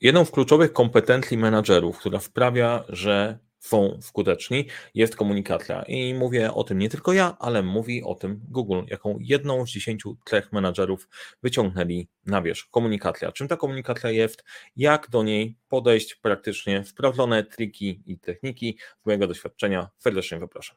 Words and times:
jedną 0.00 0.24
z 0.24 0.30
kluczowych 0.30 0.72
kompetencji 0.72 1.38
menadżerów, 1.38 1.98
która 1.98 2.20
sprawia, 2.20 2.84
że 2.88 3.38
są 3.58 3.98
skuteczni, 4.00 4.66
jest 4.94 5.16
komunikacja. 5.16 5.82
I 5.82 6.14
mówię 6.14 6.54
o 6.54 6.64
tym 6.64 6.78
nie 6.78 6.88
tylko 6.88 7.12
ja, 7.12 7.36
ale 7.38 7.62
mówi 7.62 8.02
o 8.02 8.14
tym 8.14 8.40
Google, 8.48 8.80
jaką 8.86 9.18
jedną 9.20 9.66
z 9.66 9.70
dziesięciu 9.70 10.16
trzech 10.24 10.52
menadżerów 10.52 11.08
wyciągnęli 11.42 12.08
na 12.26 12.42
wierzch. 12.42 12.70
Komunikacja. 12.70 13.32
Czym 13.32 13.48
ta 13.48 13.56
komunikacja 13.56 14.10
jest? 14.10 14.44
Jak 14.76 15.10
do 15.10 15.22
niej 15.22 15.58
podejść 15.68 16.14
praktycznie? 16.14 16.84
Sprawdzone 16.84 17.44
triki 17.44 18.02
i 18.06 18.18
techniki 18.18 18.78
z 19.02 19.06
mojego 19.06 19.26
doświadczenia. 19.26 19.88
Serdecznie 19.98 20.40
zapraszam. 20.40 20.76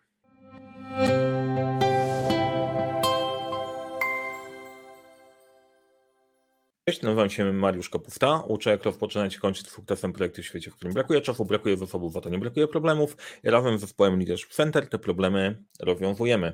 Cześć, 6.90 7.02
nazywam 7.02 7.30
się 7.30 7.54
Mariusz 7.54 7.90
Kopówta. 7.90 8.44
Uczę, 8.48 8.70
jak 8.70 8.84
rozpoczynać 8.84 9.36
i 9.36 9.40
kończyć 9.40 9.70
sukcesem 9.70 10.14
projekty 10.14 10.42
w 10.42 10.46
świecie, 10.46 10.72
w 10.72 10.76
którym 10.76 10.94
brakuje 10.94 11.22
czasu, 11.22 11.46
brakuje 11.46 11.78
zasobów, 11.78 12.18
a 12.18 12.22
to 12.22 12.30
nie 12.30 12.38
brakuje 12.38 12.68
problemów. 12.68 13.18
Razem 13.44 13.78
z 13.78 13.82
zespołem 13.82 14.18
Leadership 14.18 14.50
Center 14.50 14.90
te 14.90 15.00
problemy 15.00 15.64
rozwiązujemy. 15.80 16.54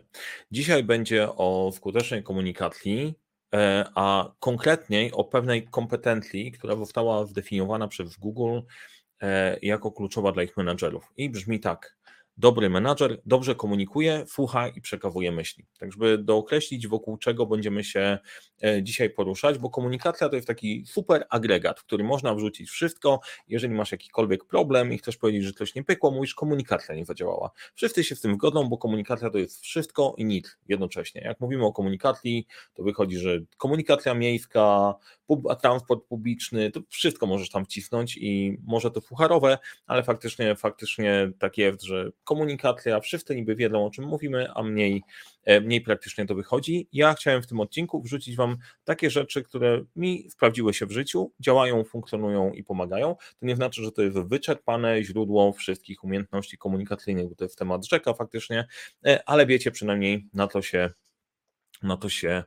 Dzisiaj 0.52 0.84
będzie 0.84 1.30
o 1.30 1.72
skutecznej 1.73 2.23
komunikacji, 2.23 3.14
e, 3.54 3.86
a 3.95 4.32
konkretniej 4.40 5.12
o 5.12 5.23
pewnej 5.23 5.68
kompetencji, 5.68 6.52
która 6.52 6.76
została 6.76 7.26
zdefiniowana 7.26 7.88
przez 7.88 8.17
Google 8.17 8.59
e, 9.22 9.59
jako 9.62 9.92
kluczowa 9.92 10.31
dla 10.31 10.44
ich 10.44 10.58
menadżerów. 10.58 11.14
I 11.17 11.30
brzmi 11.30 11.59
tak 11.59 11.98
dobry 12.38 12.70
menadżer 12.70 13.21
dobrze 13.25 13.55
komunikuje, 13.55 14.23
słucha 14.27 14.67
i 14.67 14.81
przekazuje 14.81 15.31
myśli. 15.31 15.66
Tak, 15.80 15.91
żeby 15.91 16.17
dookreślić, 16.17 16.88
wokół 16.88 17.17
czego 17.17 17.45
będziemy 17.45 17.84
się 17.84 18.17
e, 18.63 18.84
dzisiaj 18.84 19.09
poruszać, 19.09 19.58
bo 19.58 19.70
komunikacja 19.70 20.30
to 20.30 20.35
jest 20.35 20.48
taki 20.48 20.84
super 20.85 21.25
agregat, 21.30 21.80
w 21.80 21.84
który 21.84 22.03
można 22.03 22.35
wrzucić 22.35 22.70
wszystko. 22.70 23.20
Jeżeli 23.48 23.73
masz 23.73 23.91
jakikolwiek 23.91 24.45
problem 24.45 24.94
i 24.94 24.98
chcesz 24.98 25.17
powiedzieć, 25.17 25.44
że 25.44 25.53
coś 25.53 25.75
nie 25.75 25.84
pykło, 25.84 26.11
mówisz, 26.11 26.35
komunikacja 26.35 26.95
nie 26.95 27.05
zadziałała. 27.05 27.52
Wszyscy 27.73 28.03
się 28.03 28.16
z 28.16 28.22
tym 28.22 28.33
zgodzą, 28.33 28.70
bo 28.70 28.77
komunikacja 28.77 29.30
to 29.30 29.38
jest 29.38 29.61
wszystko 29.61 30.16
i 30.17 30.25
nic 30.25 30.58
jednocześnie. 30.67 31.22
Jak 31.22 31.39
mówimy 31.39 31.66
o 31.66 31.73
komunikacji, 31.73 32.47
to 32.73 32.83
wychodzi, 32.83 33.17
że 33.17 33.39
komunikacja 33.58 34.14
miejska, 34.14 34.95
transport 35.61 36.03
publiczny, 36.08 36.72
to 36.72 36.80
wszystko 36.89 37.27
możesz 37.27 37.49
tam 37.49 37.66
wcisnąć 37.66 38.17
i 38.17 38.58
może 38.64 38.92
to 38.92 39.02
fucharowe, 39.02 39.58
ale 39.88 40.03
faktycznie, 40.03 40.55
faktycznie 40.55 41.31
tak 41.39 41.58
jest, 41.58 41.81
że 41.81 42.11
komunikacja, 42.26 43.00
wszyscy 43.00 43.36
niby 43.36 43.56
wiedzą 43.56 43.86
o 43.86 43.92
czym 43.92 44.06
mówimy, 44.06 44.48
a 44.54 44.64
mniej, 44.64 45.04
e, 45.45 45.62
mniej 45.62 45.81
praktycznie 45.81 46.26
to 46.26 46.36
wychodzi. 46.36 46.88
Ja 46.94 47.14
chciałem 47.14 47.42
w 47.42 47.48
tym 47.48 47.59
odcinku 47.59 48.02
wrzucić 48.02 48.36
Wam 48.36 48.58
takie 48.84 49.09
rzeczy, 49.09 49.44
które 49.44 49.84
mi 49.95 50.30
sprawdziły 50.30 50.73
się 50.73 50.86
w 50.86 50.92
życiu, 50.92 51.32
działają, 51.40 51.84
funkcjonują 51.84 52.54
i 52.54 52.64
pomagają. 52.64 53.16
To 53.40 53.45
nie 53.45 53.56
znaczy, 53.56 53.84
że 53.84 53.92
to 53.92 54.02
jest 54.02 54.17
wyczerpane 54.17 55.04
źródło 55.04 55.54
wszystkich 55.54 56.04
umiejętności 56.04 56.58
komunikacyjnych, 56.58 57.30
bo 57.30 57.36
to 57.36 57.45
jest 57.45 57.58
temat 57.58 57.86
rzeka 57.86 58.14
faktycznie, 58.14 58.67
e, 59.06 59.30
ale 59.30 59.45
wiecie 59.45 59.72
przynajmniej 59.72 60.28
na 60.34 60.48
to 60.48 60.62
się, 60.62 60.89
na 61.84 61.98
to 61.98 62.10
się 62.10 62.44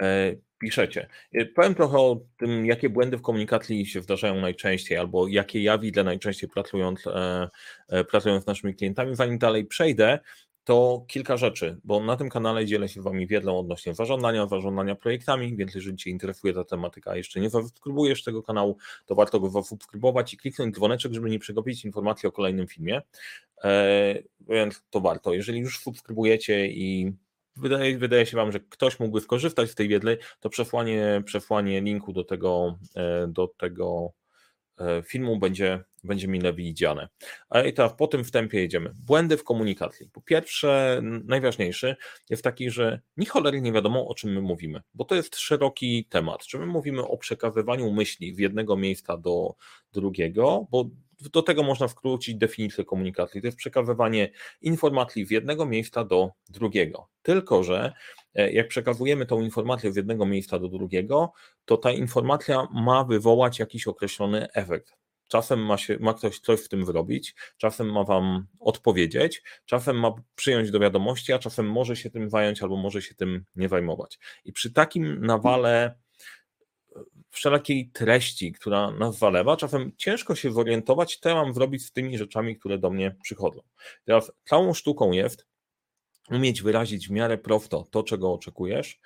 e, 0.00 0.34
piszecie. 0.64 1.08
Powiem 1.54 1.74
trochę 1.74 1.98
o 1.98 2.20
tym, 2.36 2.66
jakie 2.66 2.88
błędy 2.88 3.16
w 3.16 3.22
komunikacji 3.22 3.86
się 3.86 4.02
zdarzają 4.02 4.40
najczęściej, 4.40 4.98
albo 4.98 5.28
jakie 5.28 5.62
ja 5.62 5.78
widzę 5.78 6.04
najczęściej 6.04 6.48
pracując, 6.48 7.06
e, 7.06 7.48
e, 7.88 8.04
pracując 8.04 8.44
z 8.44 8.46
naszymi 8.46 8.74
klientami. 8.74 9.16
Zanim 9.16 9.38
dalej 9.38 9.66
przejdę, 9.66 10.18
to 10.64 11.04
kilka 11.08 11.36
rzeczy, 11.36 11.80
bo 11.84 12.00
na 12.00 12.16
tym 12.16 12.28
kanale 12.28 12.66
dzielę 12.66 12.88
się 12.88 13.00
z 13.00 13.04
Wami 13.04 13.26
wiedzą 13.26 13.58
odnośnie 13.58 13.94
zarządzania, 13.94 14.46
zarządzania 14.46 14.94
projektami, 14.94 15.56
więc 15.56 15.74
jeżeli 15.74 15.96
Cię 15.96 16.10
interesuje 16.10 16.54
ta 16.54 16.64
tematyka, 16.64 17.10
a 17.10 17.16
jeszcze 17.16 17.40
nie 17.40 17.50
zasubskrybujesz 17.50 18.22
tego 18.22 18.42
kanału, 18.42 18.76
to 19.06 19.14
warto 19.14 19.40
go 19.40 19.50
zasubskrybować 19.50 20.34
i 20.34 20.36
kliknąć 20.36 20.74
dzwoneczek, 20.74 21.12
żeby 21.12 21.30
nie 21.30 21.38
przegapić 21.38 21.84
informacji 21.84 22.26
o 22.26 22.32
kolejnym 22.32 22.66
filmie, 22.66 23.02
e, 23.64 24.14
więc 24.48 24.82
to 24.90 25.00
warto. 25.00 25.34
Jeżeli 25.34 25.58
już 25.58 25.78
subskrybujecie 25.78 26.66
i 26.66 27.12
wydaje, 27.56 27.98
wydaje 27.98 28.26
się 28.26 28.36
Wam, 28.36 28.52
że 28.52 28.60
ktoś 28.60 29.00
mógłby 29.00 29.20
skorzystać 29.20 29.70
z 29.70 29.74
tej 29.74 29.88
wiedzy, 29.88 30.18
to 30.40 30.50
przesłanie, 30.50 31.22
przesłanie 31.24 31.80
linku 31.80 32.12
do 32.12 32.24
tego, 32.24 32.78
e, 32.96 33.26
do 33.28 33.48
tego 33.48 34.12
e, 34.78 35.02
filmu 35.02 35.38
będzie, 35.38 35.84
będzie 36.04 36.28
mile 36.28 36.52
widziane. 36.52 37.08
I 37.66 37.72
teraz 37.72 37.94
po 37.94 38.06
tym 38.06 38.24
wstępie 38.24 38.58
jedziemy. 38.60 38.92
Błędy 39.06 39.36
w 39.36 39.44
komunikacji. 39.44 40.08
Po 40.12 40.20
pierwsze, 40.20 41.00
najważniejszy 41.24 41.96
jest 42.30 42.44
taki, 42.44 42.70
że 42.70 43.00
ni 43.16 43.26
cholery 43.26 43.60
nie 43.60 43.72
wiadomo, 43.72 44.08
o 44.08 44.14
czym 44.14 44.32
my 44.32 44.40
mówimy, 44.40 44.82
bo 44.94 45.04
to 45.04 45.14
jest 45.14 45.36
szeroki 45.36 46.04
temat. 46.04 46.46
Czy 46.46 46.58
my 46.58 46.66
mówimy 46.66 47.02
o 47.02 47.18
przekazywaniu 47.18 47.92
myśli 47.92 48.34
z 48.34 48.38
jednego 48.38 48.76
miejsca 48.76 49.16
do 49.16 49.54
drugiego, 49.92 50.66
bo 50.70 50.90
do 51.32 51.42
tego 51.42 51.62
można 51.62 51.88
skrócić 51.88 52.34
definicję 52.34 52.84
komunikacji. 52.84 53.40
To 53.40 53.46
jest 53.46 53.58
przekazywanie 53.58 54.30
informacji 54.60 55.26
z 55.26 55.30
jednego 55.30 55.66
miejsca 55.66 56.04
do 56.04 56.30
drugiego. 56.48 57.08
Tylko, 57.22 57.64
że 57.64 57.92
e, 58.34 58.52
jak 58.52 58.68
przekazujemy 58.68 59.26
tą 59.26 59.40
informację 59.40 59.92
z 59.92 59.96
jednego 59.96 60.26
miejsca 60.26 60.58
do 60.58 60.68
drugiego, 60.68 61.32
to 61.64 61.76
ta 61.76 61.92
informacja 61.92 62.68
ma 62.72 63.04
wywołać 63.04 63.58
jakiś 63.58 63.86
określony 63.86 64.52
efekt. 64.52 64.96
Czasem 65.28 65.66
ma, 65.66 65.78
się, 65.78 65.98
ma 66.00 66.14
ktoś 66.14 66.40
coś 66.40 66.60
w 66.60 66.68
tym 66.68 66.86
zrobić, 66.86 67.34
czasem 67.56 67.92
ma 67.92 68.04
Wam 68.04 68.46
odpowiedzieć, 68.60 69.42
czasem 69.64 70.00
ma 70.00 70.14
przyjąć 70.34 70.70
do 70.70 70.80
wiadomości, 70.80 71.32
a 71.32 71.38
czasem 71.38 71.70
może 71.70 71.96
się 71.96 72.10
tym 72.10 72.30
zająć 72.30 72.62
albo 72.62 72.76
może 72.76 73.02
się 73.02 73.14
tym 73.14 73.44
nie 73.56 73.68
zajmować. 73.68 74.18
I 74.44 74.52
przy 74.52 74.72
takim 74.72 75.26
nawale 75.26 75.94
wszelakiej 77.34 77.90
treści, 77.90 78.52
która 78.52 78.90
nas 78.90 79.18
zalewa, 79.18 79.56
czasem 79.56 79.92
ciężko 79.96 80.34
się 80.34 80.52
zorientować, 80.52 81.16
co 81.16 81.28
ja 81.28 81.34
mam 81.34 81.54
zrobić 81.54 81.86
z 81.86 81.92
tymi 81.92 82.18
rzeczami, 82.18 82.56
które 82.56 82.78
do 82.78 82.90
mnie 82.90 83.16
przychodzą. 83.22 83.60
Teraz 84.04 84.32
całą 84.44 84.74
sztuką 84.74 85.12
jest 85.12 85.46
umieć 86.30 86.62
wyrazić 86.62 87.08
w 87.08 87.10
miarę 87.10 87.38
prosto 87.38 87.86
to, 87.90 88.02
czego 88.02 88.32
oczekujesz 88.32 89.00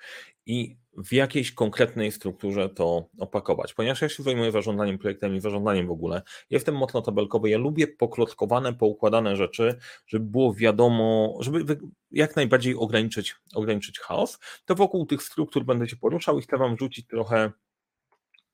i 0.45 0.77
w 0.97 1.13
jakiejś 1.13 1.51
konkretnej 1.51 2.11
strukturze 2.11 2.69
to 2.69 3.09
opakować. 3.19 3.73
Ponieważ 3.73 4.01
ja 4.01 4.09
się 4.09 4.23
zajmuję 4.23 4.51
zarządzaniem 4.51 4.97
projektem 4.97 5.35
i 5.35 5.41
zarządzaniem 5.41 5.87
w 5.87 5.91
ogóle, 5.91 6.21
jestem 6.49 6.75
mocno 6.75 7.01
tabelkowy, 7.01 7.49
ja 7.49 7.57
lubię 7.57 7.87
poklockowane, 7.87 8.73
poukładane 8.73 9.35
rzeczy, 9.35 9.75
żeby 10.07 10.25
było 10.25 10.53
wiadomo, 10.53 11.37
żeby 11.39 11.79
jak 12.11 12.35
najbardziej 12.35 12.75
ograniczyć, 12.75 13.35
ograniczyć 13.55 13.99
chaos, 13.99 14.39
to 14.65 14.75
wokół 14.75 15.05
tych 15.05 15.23
struktur 15.23 15.65
będę 15.65 15.87
się 15.87 15.95
poruszał 15.95 16.39
i 16.39 16.41
chcę 16.41 16.57
Wam 16.57 16.77
rzucić 16.77 17.07
trochę 17.07 17.51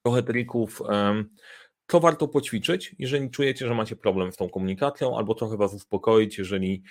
trochę 0.05 0.23
trików, 0.23 0.81
co 1.87 1.99
warto 1.99 2.27
poćwiczyć, 2.27 2.95
jeżeli 2.99 3.29
czujecie, 3.29 3.67
że 3.67 3.73
macie 3.75 3.95
problem 3.95 4.31
z 4.31 4.35
tą 4.35 4.49
komunikacją, 4.49 5.17
albo 5.17 5.35
trochę 5.35 5.57
Was 5.57 5.73
uspokoić, 5.73 6.37
jeżeli 6.37 6.83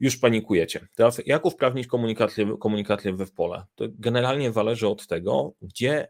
już 0.00 0.16
panikujecie. 0.16 0.86
Teraz 0.94 1.20
jak 1.26 1.44
usprawnić 1.44 1.86
komunikację, 1.86 2.56
komunikację 2.60 3.12
w 3.12 3.18
zespole? 3.18 3.66
To 3.74 3.84
generalnie 3.88 4.52
zależy 4.52 4.88
od 4.88 5.06
tego, 5.06 5.52
gdzie 5.62 6.08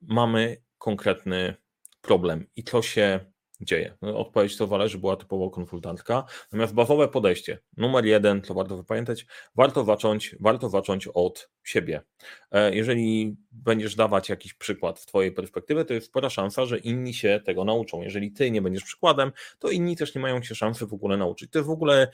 mamy 0.00 0.56
konkretny 0.78 1.54
problem 2.00 2.46
i 2.56 2.64
co 2.64 2.82
się 2.82 3.31
dzieje. 3.62 3.94
No, 4.02 4.18
odpowiedź 4.18 4.56
to 4.56 4.66
zależy, 4.66 4.98
była 4.98 5.16
typowo 5.16 5.50
konsultantka. 5.50 6.24
Natomiast 6.44 6.74
bazowe 6.74 7.08
podejście, 7.08 7.58
numer 7.76 8.04
jeden, 8.04 8.42
co 8.42 8.54
warto 8.54 8.76
zapamiętać, 8.76 9.26
warto 9.56 9.84
zacząć, 9.84 10.36
warto 10.40 10.68
zacząć 10.68 11.08
od 11.14 11.50
siebie. 11.62 12.00
E, 12.50 12.74
jeżeli 12.74 13.36
będziesz 13.52 13.94
dawać 13.94 14.28
jakiś 14.28 14.54
przykład 14.54 15.00
z 15.00 15.06
Twojej 15.06 15.32
perspektywy, 15.32 15.84
to 15.84 15.94
jest 15.94 16.06
spora 16.06 16.30
szansa, 16.30 16.66
że 16.66 16.78
inni 16.78 17.14
się 17.14 17.40
tego 17.44 17.64
nauczą. 17.64 18.02
Jeżeli 18.02 18.32
Ty 18.32 18.50
nie 18.50 18.62
będziesz 18.62 18.84
przykładem, 18.84 19.32
to 19.58 19.70
inni 19.70 19.96
też 19.96 20.14
nie 20.14 20.20
mają 20.20 20.42
się 20.42 20.54
szansy 20.54 20.86
w 20.86 20.94
ogóle 20.94 21.16
nauczyć. 21.16 21.50
To 21.50 21.58
jest 21.58 21.68
w 21.68 21.72
ogóle 21.72 22.08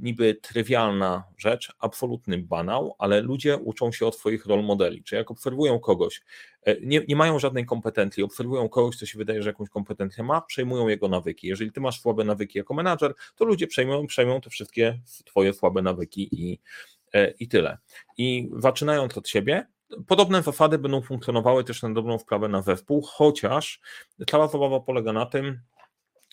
niby 0.00 0.34
trywialna 0.34 1.24
rzecz, 1.36 1.72
absolutny 1.78 2.38
banał, 2.38 2.94
ale 2.98 3.20
ludzie 3.20 3.56
uczą 3.56 3.92
się 3.92 4.06
od 4.06 4.16
swoich 4.16 4.46
rol 4.46 4.64
modeli. 4.64 5.02
Czy 5.04 5.16
jak 5.16 5.30
obserwują 5.30 5.78
kogoś, 5.78 6.22
e, 6.62 6.80
nie, 6.80 7.00
nie 7.08 7.16
mają 7.16 7.38
żadnej 7.38 7.66
kompetencji, 7.66 8.22
obserwują 8.22 8.68
kogoś, 8.68 8.96
co 8.96 9.06
się 9.06 9.18
wydaje, 9.18 9.42
że 9.42 9.50
jakąś 9.50 9.68
kompetencję 9.68 10.24
ma, 10.24 10.40
przejmują 10.40 10.88
jego 10.88 11.08
nawyki. 11.08 11.46
Jeżeli 11.46 11.72
Ty 11.72 11.80
masz 11.80 12.00
słabe 12.00 12.24
nawyki 12.24 12.58
jako 12.58 12.74
menadżer, 12.74 13.14
to 13.36 13.44
ludzie 13.44 13.66
przejmują, 13.66 14.06
przejmują 14.06 14.40
te 14.40 14.50
wszystkie 14.50 15.00
Twoje 15.24 15.52
słabe 15.52 15.82
nawyki 15.82 16.28
i 16.32 16.60
E, 17.14 17.30
i 17.30 17.48
tyle. 17.48 17.78
I 18.16 18.50
zaczynając 18.56 19.18
od 19.18 19.28
siebie, 19.28 19.66
podobne 20.06 20.42
zasady 20.42 20.78
będą 20.78 21.02
funkcjonowały 21.02 21.64
też 21.64 21.82
na 21.82 21.90
dobrą 21.90 22.18
sprawę 22.18 22.48
na 22.48 22.62
zespół, 22.62 23.02
chociaż 23.02 23.80
cała 24.30 24.48
zabawa 24.48 24.80
polega 24.80 25.12
na 25.12 25.26
tym, 25.26 25.60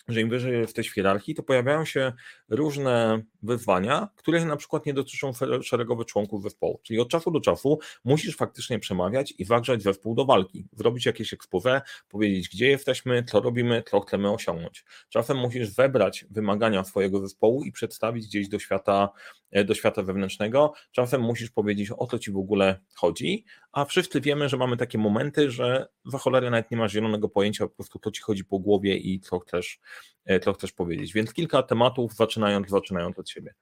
że 0.08 0.20
im 0.20 0.28
wyżej 0.28 0.60
jesteś 0.60 0.88
w 0.88 0.94
hierarchii, 0.94 1.34
to 1.34 1.42
pojawiają 1.42 1.84
się 1.84 2.12
różne 2.48 3.22
wyzwania, 3.42 4.08
których 4.16 4.44
na 4.44 4.56
przykład 4.56 4.86
nie 4.86 4.94
dotyczą 4.94 5.32
szeregowych 5.62 6.06
członków 6.06 6.42
zespołu. 6.42 6.80
Czyli 6.82 7.00
od 7.00 7.08
czasu 7.08 7.30
do 7.30 7.40
czasu 7.40 7.78
musisz 8.04 8.36
faktycznie 8.36 8.78
przemawiać 8.78 9.34
i 9.38 9.44
wagrzać 9.44 9.82
zespół 9.82 10.14
do 10.14 10.24
walki, 10.24 10.64
zrobić 10.72 11.06
jakieś 11.06 11.32
expose, 11.32 11.80
powiedzieć 12.08 12.48
gdzie 12.48 12.68
jesteśmy, 12.68 13.24
co 13.24 13.40
robimy, 13.40 13.82
co 13.90 14.00
chcemy 14.00 14.30
osiągnąć. 14.30 14.84
Czasem 15.08 15.36
musisz 15.36 15.68
zebrać 15.68 16.26
wymagania 16.30 16.84
swojego 16.84 17.20
zespołu 17.20 17.64
i 17.64 17.72
przedstawić 17.72 18.26
gdzieś 18.26 18.48
do 18.48 18.58
świata, 18.58 19.08
e, 19.50 19.64
do 19.64 19.74
świata 19.74 20.02
wewnętrznego. 20.02 20.72
Czasem 20.92 21.20
musisz 21.20 21.50
powiedzieć 21.50 21.90
o 21.96 22.06
co 22.06 22.18
ci 22.18 22.30
w 22.30 22.36
ogóle 22.36 22.80
chodzi, 22.94 23.44
a 23.72 23.84
wszyscy 23.84 24.20
wiemy, 24.20 24.48
że 24.48 24.56
mamy 24.56 24.76
takie 24.76 24.98
momenty, 24.98 25.50
że 25.50 25.88
za 26.04 26.18
cholerę 26.18 26.50
nawet 26.50 26.70
nie 26.70 26.76
masz 26.76 26.92
zielonego 26.92 27.28
pojęcia 27.28 27.66
po 27.66 27.74
prostu 27.74 27.98
to 27.98 28.10
ci 28.10 28.22
chodzi 28.22 28.44
po 28.44 28.58
głowie 28.58 28.96
i 28.96 29.20
co 29.20 29.38
chcesz, 29.38 29.80
e, 30.24 30.40
co 30.40 30.52
chcesz 30.52 30.72
powiedzieć. 30.72 31.12
Więc 31.12 31.32
kilka 31.32 31.62
tematów, 31.62 32.14
zaczynając, 32.14 32.68
zaczynając 32.68 33.18
od 33.18 33.30
siebie. 33.30 33.54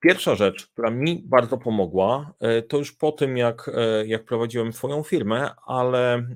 Pierwsza 0.00 0.34
rzecz, 0.34 0.66
która 0.66 0.90
mi 0.90 1.22
bardzo 1.26 1.58
pomogła, 1.58 2.34
e, 2.40 2.62
to 2.62 2.78
już 2.78 2.92
po 2.92 3.12
tym, 3.12 3.36
jak, 3.36 3.70
e, 3.74 4.06
jak 4.06 4.24
prowadziłem 4.24 4.72
swoją 4.72 5.02
firmę, 5.02 5.50
ale 5.66 6.26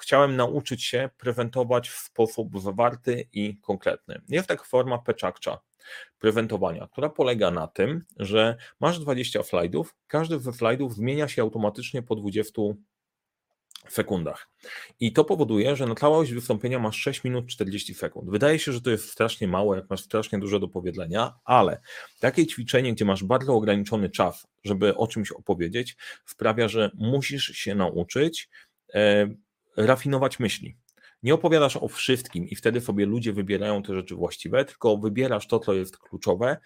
chciałem 0.00 0.36
nauczyć 0.36 0.84
się 0.84 1.10
prezentować 1.18 1.88
w 1.88 1.98
sposób 1.98 2.60
zawarty 2.60 3.28
i 3.32 3.58
konkretny. 3.60 4.20
Jest 4.28 4.48
taka 4.48 4.64
forma 4.64 4.98
peczakcza 4.98 5.58
prezentowania, 6.18 6.88
która 6.92 7.08
polega 7.08 7.50
na 7.50 7.66
tym, 7.66 8.04
że 8.16 8.56
masz 8.80 8.98
20 8.98 9.42
slajdów, 9.42 9.96
każdy 10.06 10.38
ze 10.38 10.52
slajdów 10.52 10.94
zmienia 10.94 11.28
się 11.28 11.42
automatycznie 11.42 12.02
po 12.02 12.16
20 12.16 12.62
sekundach. 13.92 14.48
I 15.00 15.12
to 15.12 15.24
powoduje, 15.24 15.76
że 15.76 15.86
na 15.86 15.94
całość 15.94 16.32
wystąpienia 16.32 16.78
masz 16.78 16.96
6 16.96 17.24
minut 17.24 17.46
40 17.46 17.94
sekund. 17.94 18.30
Wydaje 18.30 18.58
się, 18.58 18.72
że 18.72 18.80
to 18.80 18.90
jest 18.90 19.10
strasznie 19.10 19.48
mało, 19.48 19.74
jak 19.74 19.90
masz 19.90 20.00
strasznie 20.00 20.38
dużo 20.38 20.58
do 20.58 20.68
powiedzenia, 20.68 21.34
ale 21.44 21.80
takie 22.20 22.46
ćwiczenie, 22.46 22.92
gdzie 22.92 23.04
masz 23.04 23.24
bardzo 23.24 23.54
ograniczony 23.54 24.10
czas, 24.10 24.46
żeby 24.64 24.96
o 24.96 25.06
czymś 25.06 25.32
opowiedzieć, 25.32 25.96
sprawia, 26.26 26.68
że 26.68 26.90
musisz 26.94 27.44
się 27.44 27.74
nauczyć 27.74 28.48
e, 28.94 29.28
rafinować 29.76 30.38
myśli. 30.38 30.76
Nie 31.22 31.34
opowiadasz 31.34 31.76
o 31.76 31.88
wszystkim 31.88 32.48
i 32.48 32.56
wtedy 32.56 32.80
sobie 32.80 33.06
ludzie 33.06 33.32
wybierają 33.32 33.82
te 33.82 33.94
rzeczy 33.94 34.14
właściwe, 34.14 34.64
tylko 34.64 34.96
wybierasz 34.96 35.46
to, 35.46 35.58
co 35.58 35.74
jest 35.74 35.98
kluczowe 35.98 36.56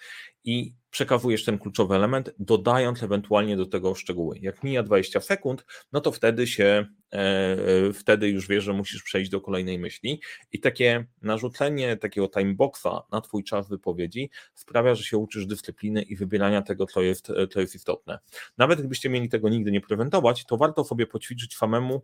i 0.44 0.74
przekazujesz 0.90 1.44
ten 1.44 1.58
kluczowy 1.58 1.94
element, 1.94 2.34
dodając 2.38 3.02
ewentualnie 3.02 3.56
do 3.56 3.66
tego 3.66 3.94
szczegóły. 3.94 4.38
Jak 4.40 4.62
mija 4.62 4.82
20 4.82 5.20
sekund, 5.20 5.64
no 5.92 6.00
to 6.00 6.12
wtedy 6.12 6.46
się, 6.46 6.86
e, 7.12 7.16
e, 7.16 7.92
wtedy 7.92 8.28
już 8.28 8.48
wiesz, 8.48 8.64
że 8.64 8.72
musisz 8.72 9.02
przejść 9.02 9.30
do 9.30 9.40
kolejnej 9.40 9.78
myśli 9.78 10.20
i 10.52 10.60
takie 10.60 11.06
narzucenie 11.22 11.96
takiego 11.96 12.28
timeboxa 12.28 13.02
na 13.12 13.20
twój 13.20 13.44
czas 13.44 13.68
wypowiedzi 13.68 14.30
sprawia, 14.54 14.94
że 14.94 15.04
się 15.04 15.18
uczysz 15.18 15.46
dyscypliny 15.46 16.02
i 16.02 16.16
wybierania 16.16 16.62
tego, 16.62 16.86
co 16.86 17.02
jest, 17.02 17.32
co 17.50 17.60
jest 17.60 17.74
istotne. 17.74 18.18
Nawet 18.58 18.78
gdybyście 18.78 19.10
mieli 19.10 19.28
tego 19.28 19.48
nigdy 19.48 19.72
nie 19.72 19.80
prezentować, 19.80 20.44
to 20.44 20.56
warto 20.56 20.84
sobie 20.84 21.06
poćwiczyć 21.06 21.56
samemu, 21.56 22.02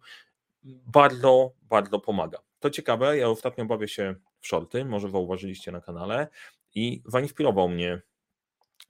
bardzo, 0.86 1.52
bardzo 1.62 2.00
pomaga. 2.00 2.38
To 2.60 2.70
ciekawe, 2.70 3.18
ja 3.18 3.28
ostatnio 3.28 3.64
bawię 3.64 3.88
się 3.88 4.14
w 4.40 4.46
shorty, 4.46 4.84
może 4.84 5.10
zauważyliście 5.10 5.72
na 5.72 5.80
kanale 5.80 6.28
i 6.74 7.02
zainspirował 7.06 7.68
mnie 7.68 8.02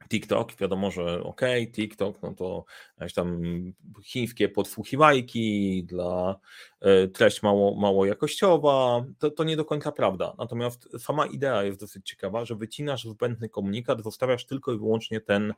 TikTok, 0.09 0.57
wiadomo, 0.57 0.91
że 0.91 1.23
ok, 1.23 1.41
TikTok, 1.73 2.23
no 2.23 2.35
to 2.35 2.65
jakieś 2.99 3.15
tam 3.15 3.43
chińskie 4.03 4.49
podsłuchiwajki 4.49 5.85
dla 5.85 6.37
e, 6.81 7.09
treść 7.09 7.43
mało, 7.43 7.75
mało 7.75 8.07
jakościowa, 8.07 9.05
to, 9.19 9.31
to 9.31 9.45
nie 9.45 9.57
do 9.57 9.65
końca 9.65 9.93
prawda. 9.93 10.35
Natomiast 10.39 10.89
sama 10.99 11.27
idea 11.27 11.65
jest 11.65 11.81
dosyć 11.81 12.11
ciekawa, 12.11 12.45
że 12.45 12.57
wycinasz 12.57 13.05
zbędny 13.05 13.49
komunikat, 13.49 14.03
zostawiasz 14.03 14.47
tylko 14.47 14.73
i 14.73 14.79
wyłącznie 14.79 15.21
ten 15.21 15.55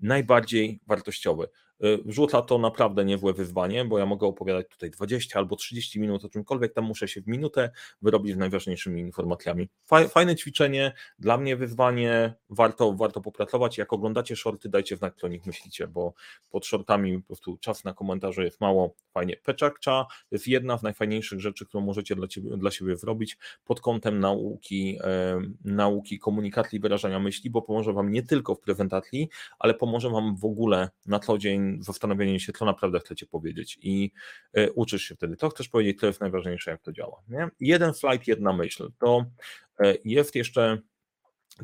najbardziej 0.00 0.80
wartościowy. 0.86 1.48
Y, 1.84 1.98
Rzuca 2.06 2.42
to 2.42 2.58
naprawdę 2.58 3.04
niezłe 3.04 3.32
wyzwanie, 3.32 3.84
bo 3.84 3.98
ja 3.98 4.06
mogę 4.06 4.26
opowiadać 4.26 4.66
tutaj 4.68 4.90
20 4.90 5.38
albo 5.38 5.56
30 5.56 6.00
minut 6.00 6.24
o 6.24 6.28
czymkolwiek, 6.28 6.74
tam 6.74 6.84
muszę 6.84 7.08
się 7.08 7.20
w 7.20 7.26
minutę 7.26 7.70
wyrobić 8.02 8.34
z 8.34 8.36
najważniejszymi 8.36 9.00
informacjami. 9.00 9.68
Fajne 10.08 10.36
ćwiczenie, 10.36 10.92
dla 11.18 11.38
mnie 11.38 11.56
wyzwanie, 11.56 12.34
warto, 12.50 12.92
warto 12.92 13.20
popracować. 13.20 13.78
Jak 13.78 13.92
oglądacie 13.92 14.36
shorty, 14.36 14.68
dajcie 14.68 14.96
znak, 14.96 15.14
co 15.16 15.26
o 15.26 15.30
nich 15.30 15.46
myślicie, 15.46 15.86
bo 15.86 16.14
pod 16.50 16.66
shortami 16.66 17.18
po 17.18 17.26
prostu 17.26 17.58
czas 17.60 17.84
na 17.84 17.94
komentarze 17.94 18.44
jest 18.44 18.60
mało. 18.60 18.94
Fajnie. 19.12 19.36
Peczakcza 19.36 20.06
jest 20.30 20.46
jedna 20.46 20.78
z 20.78 20.82
najfajniejszych 20.82 21.40
rzeczy, 21.40 21.66
którą 21.66 21.84
możecie 21.84 22.16
dla, 22.16 22.28
ciebie, 22.28 22.56
dla 22.56 22.70
siebie 22.70 22.96
zrobić 22.96 23.38
pod 23.64 23.80
kątem 23.80 24.20
nauki, 24.20 24.98
e, 25.00 25.40
nauki 25.64 26.18
komunikacji 26.18 26.76
i 26.76 26.80
wyrażania 26.80 27.20
myśli, 27.20 27.50
bo 27.50 27.62
pomoże 27.62 27.92
Wam 27.92 28.12
nie 28.12 28.22
tylko 28.22 28.54
w 28.54 28.60
prezentacji, 28.60 29.28
ale 29.58 29.74
pomoże 29.74 30.10
Wam 30.10 30.36
w 30.36 30.44
ogóle 30.44 30.88
na 31.06 31.18
co 31.18 31.38
dzień 31.38 31.67
zastanowienie 31.80 32.40
się, 32.40 32.52
co 32.52 32.64
naprawdę 32.64 33.00
chcecie 33.00 33.26
powiedzieć 33.26 33.78
i 33.82 34.12
y, 34.58 34.72
uczysz 34.72 35.02
się 35.02 35.14
wtedy, 35.14 35.36
co 35.36 35.48
chcesz 35.48 35.68
powiedzieć, 35.68 36.00
to 36.00 36.06
jest 36.06 36.20
najważniejsze, 36.20 36.70
jak 36.70 36.82
to 36.82 36.92
działa. 36.92 37.22
Nie? 37.28 37.48
Jeden 37.60 37.94
flight, 37.94 38.28
jedna 38.28 38.52
myśl. 38.52 38.90
To 38.98 39.24
y, 39.84 39.98
jest 40.04 40.34
jeszcze 40.34 40.78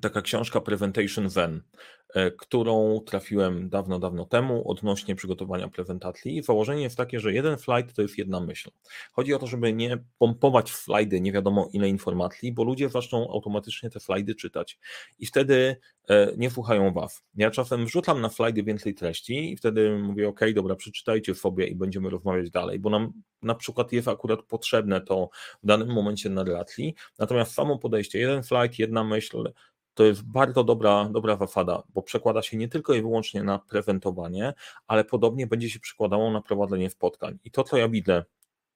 taka 0.01 0.23
książka 0.23 0.61
Presentation 0.61 1.31
Zen, 1.31 1.55
e, 1.55 2.04
którą 2.39 3.01
trafiłem 3.01 3.69
dawno, 3.69 3.99
dawno 3.99 4.25
temu 4.25 4.71
odnośnie 4.71 5.15
przygotowania 5.15 5.69
prezentacji. 5.69 6.43
Założenie 6.43 6.83
jest 6.83 6.97
takie, 6.97 7.21
że 7.21 7.33
jeden 7.33 7.59
slajd 7.59 7.93
to 7.95 8.03
jest 8.03 8.19
jedna 8.19 8.41
myśl. 8.41 8.71
Chodzi 9.13 9.35
o 9.35 9.39
to, 9.39 9.47
żeby 9.47 9.73
nie 9.73 9.99
pompować 10.19 10.71
w 10.71 10.77
slajdy 10.77 11.21
nie 11.21 11.33
wiadomo 11.33 11.69
ile 11.73 11.89
informacji, 11.89 12.53
bo 12.53 12.65
ludzie 12.65 12.89
zaczną 12.89 13.31
automatycznie 13.31 13.91
te 13.91 14.01
slajdy 14.01 14.35
czytać 14.35 14.79
i 15.19 15.27
wtedy 15.27 15.77
e, 16.09 16.33
nie 16.37 16.51
słuchają 16.51 16.93
was. 16.93 17.23
Ja 17.35 17.51
czasem 17.51 17.87
wrzucam 17.87 18.21
na 18.21 18.29
slajdy 18.29 18.63
więcej 18.63 18.95
treści 18.95 19.53
i 19.53 19.57
wtedy 19.57 19.99
mówię, 19.99 20.29
ok, 20.29 20.41
dobra, 20.55 20.75
przeczytajcie 20.75 21.35
sobie 21.35 21.67
i 21.67 21.75
będziemy 21.75 22.11
rozmawiać 22.11 22.51
dalej, 22.51 22.79
bo 22.79 22.91
nam 22.91 23.13
na 23.43 23.55
przykład 23.55 23.93
jest 23.93 24.09
akurat 24.09 24.43
potrzebne 24.43 25.01
to 25.01 25.29
w 25.63 25.67
danym 25.67 25.93
momencie 25.93 26.31
narracji, 26.31 26.95
natomiast 27.19 27.53
samo 27.53 27.79
podejście, 27.79 28.19
jeden 28.19 28.43
slajd, 28.43 28.79
jedna 28.79 29.05
myśl, 29.05 29.53
to 29.95 30.05
jest 30.05 30.23
bardzo 30.23 30.65
dobra, 30.65 31.09
dobra 31.13 31.37
zasada, 31.37 31.83
bo 31.89 32.03
przekłada 32.03 32.43
się 32.43 32.57
nie 32.57 32.69
tylko 32.69 32.95
i 32.95 33.03
wyłącznie 33.03 33.43
na 33.43 33.59
prezentowanie, 33.59 34.55
ale 34.87 35.05
podobnie 35.05 35.47
będzie 35.47 35.71
się 35.71 35.81
przekładało 35.81 36.31
na 36.31 36.43
prowadzenie 36.43 36.91
spotkań. 36.91 37.39
I 37.45 37.51
to, 37.51 37.65
co 37.65 37.77
ja 37.77 37.89
widzę 37.89 38.25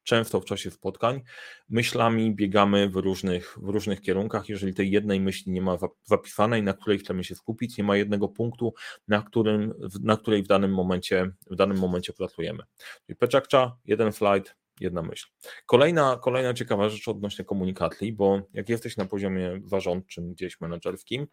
często 0.08 0.40
w 0.40 0.44
czasie 0.44 0.70
spotkań, 0.70 1.22
myślami 1.68 2.34
biegamy 2.34 2.88
w 2.88 2.96
różnych, 2.96 3.58
w 3.62 3.68
różnych 3.68 4.00
kierunkach. 4.00 4.48
Jeżeli 4.48 4.74
tej 4.74 4.90
jednej 4.90 5.20
myśli 5.20 5.52
nie 5.52 5.62
ma 5.62 5.78
zapisanej, 6.04 6.62
na 6.62 6.72
której 6.72 6.98
chcemy 6.98 7.24
się 7.24 7.34
skupić, 7.34 7.78
nie 7.78 7.84
ma 7.84 7.96
jednego 7.96 8.28
punktu, 8.28 8.74
na, 9.08 9.22
którym, 9.22 9.74
na 10.02 10.16
której 10.16 10.42
w 10.42 10.46
danym 10.46 10.74
momencie, 10.74 11.30
w 11.50 11.56
danym 11.56 11.78
momencie 11.78 12.12
pracujemy. 12.12 12.62
Czyli 13.06 13.16
peczakcza, 13.16 13.76
jeden 13.84 14.12
slajd, 14.12 14.56
jedna 14.80 15.02
myśl. 15.02 15.26
Kolejna, 15.66 16.18
kolejna 16.22 16.54
ciekawa 16.54 16.88
rzecz 16.88 17.08
odnośnie 17.08 17.44
komunikacji, 17.44 18.12
bo 18.12 18.40
jak 18.54 18.68
jesteś 18.68 18.96
na 18.96 19.04
poziomie 19.04 19.60
zarządczym, 19.64 20.32
gdzieś 20.32 20.60
menedżerskim, 20.60 21.26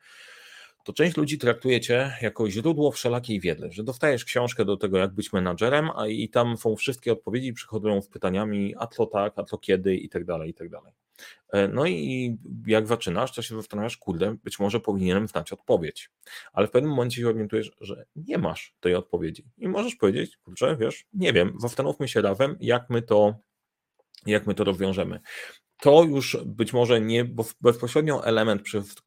to 0.85 0.93
część 0.93 1.17
ludzi 1.17 1.37
traktuje 1.37 1.81
cię 1.81 2.11
jako 2.21 2.49
źródło 2.49 2.91
wszelakiej 2.91 3.39
wiedzy, 3.39 3.67
że 3.71 3.83
dostajesz 3.83 4.25
książkę 4.25 4.65
do 4.65 4.77
tego, 4.77 4.97
jak 4.97 5.13
być 5.13 5.33
menadżerem, 5.33 5.89
a 5.95 6.07
i 6.07 6.29
tam 6.29 6.57
są 6.57 6.75
wszystkie 6.75 7.11
odpowiedzi, 7.11 7.53
przychodzą 7.53 8.01
z 8.01 8.09
pytaniami, 8.09 8.75
a 8.79 8.87
co 8.87 9.05
tak, 9.05 9.33
a 9.35 9.43
co 9.43 9.57
kiedy 9.57 9.95
i 9.95 10.09
tak 10.09 10.25
dalej, 10.25 10.49
i 10.49 10.53
tak 10.53 10.69
dalej. 10.69 10.93
E, 11.53 11.67
no 11.67 11.85
i 11.85 12.37
jak 12.67 12.87
zaczynasz, 12.87 13.35
to 13.35 13.41
się 13.41 13.55
zastanawiasz, 13.55 13.97
kurde, 13.97 14.35
być 14.43 14.59
może 14.59 14.79
powinienem 14.79 15.27
znać 15.27 15.53
odpowiedź. 15.53 16.09
Ale 16.53 16.67
w 16.67 16.71
pewnym 16.71 16.91
momencie 16.91 17.21
się 17.21 17.27
orientujesz, 17.27 17.71
że 17.81 18.05
nie 18.15 18.37
masz 18.37 18.75
tej 18.79 18.95
odpowiedzi. 18.95 19.45
I 19.57 19.67
możesz 19.67 19.95
powiedzieć, 19.95 20.37
kurczę, 20.37 20.77
wiesz, 20.79 21.05
nie 21.13 21.33
wiem, 21.33 21.53
zastanówmy 21.59 22.07
się 22.07 22.21
razem, 22.21 22.57
jak 22.59 22.89
my 22.89 23.01
to, 23.01 23.35
jak 24.25 24.47
my 24.47 24.53
to 24.53 24.63
rozwiążemy. 24.63 25.19
To 25.81 26.03
już 26.03 26.37
być 26.45 26.73
może 26.73 27.01
nie 27.01 27.25
bezpośrednio 27.61 28.25
element 28.25 28.61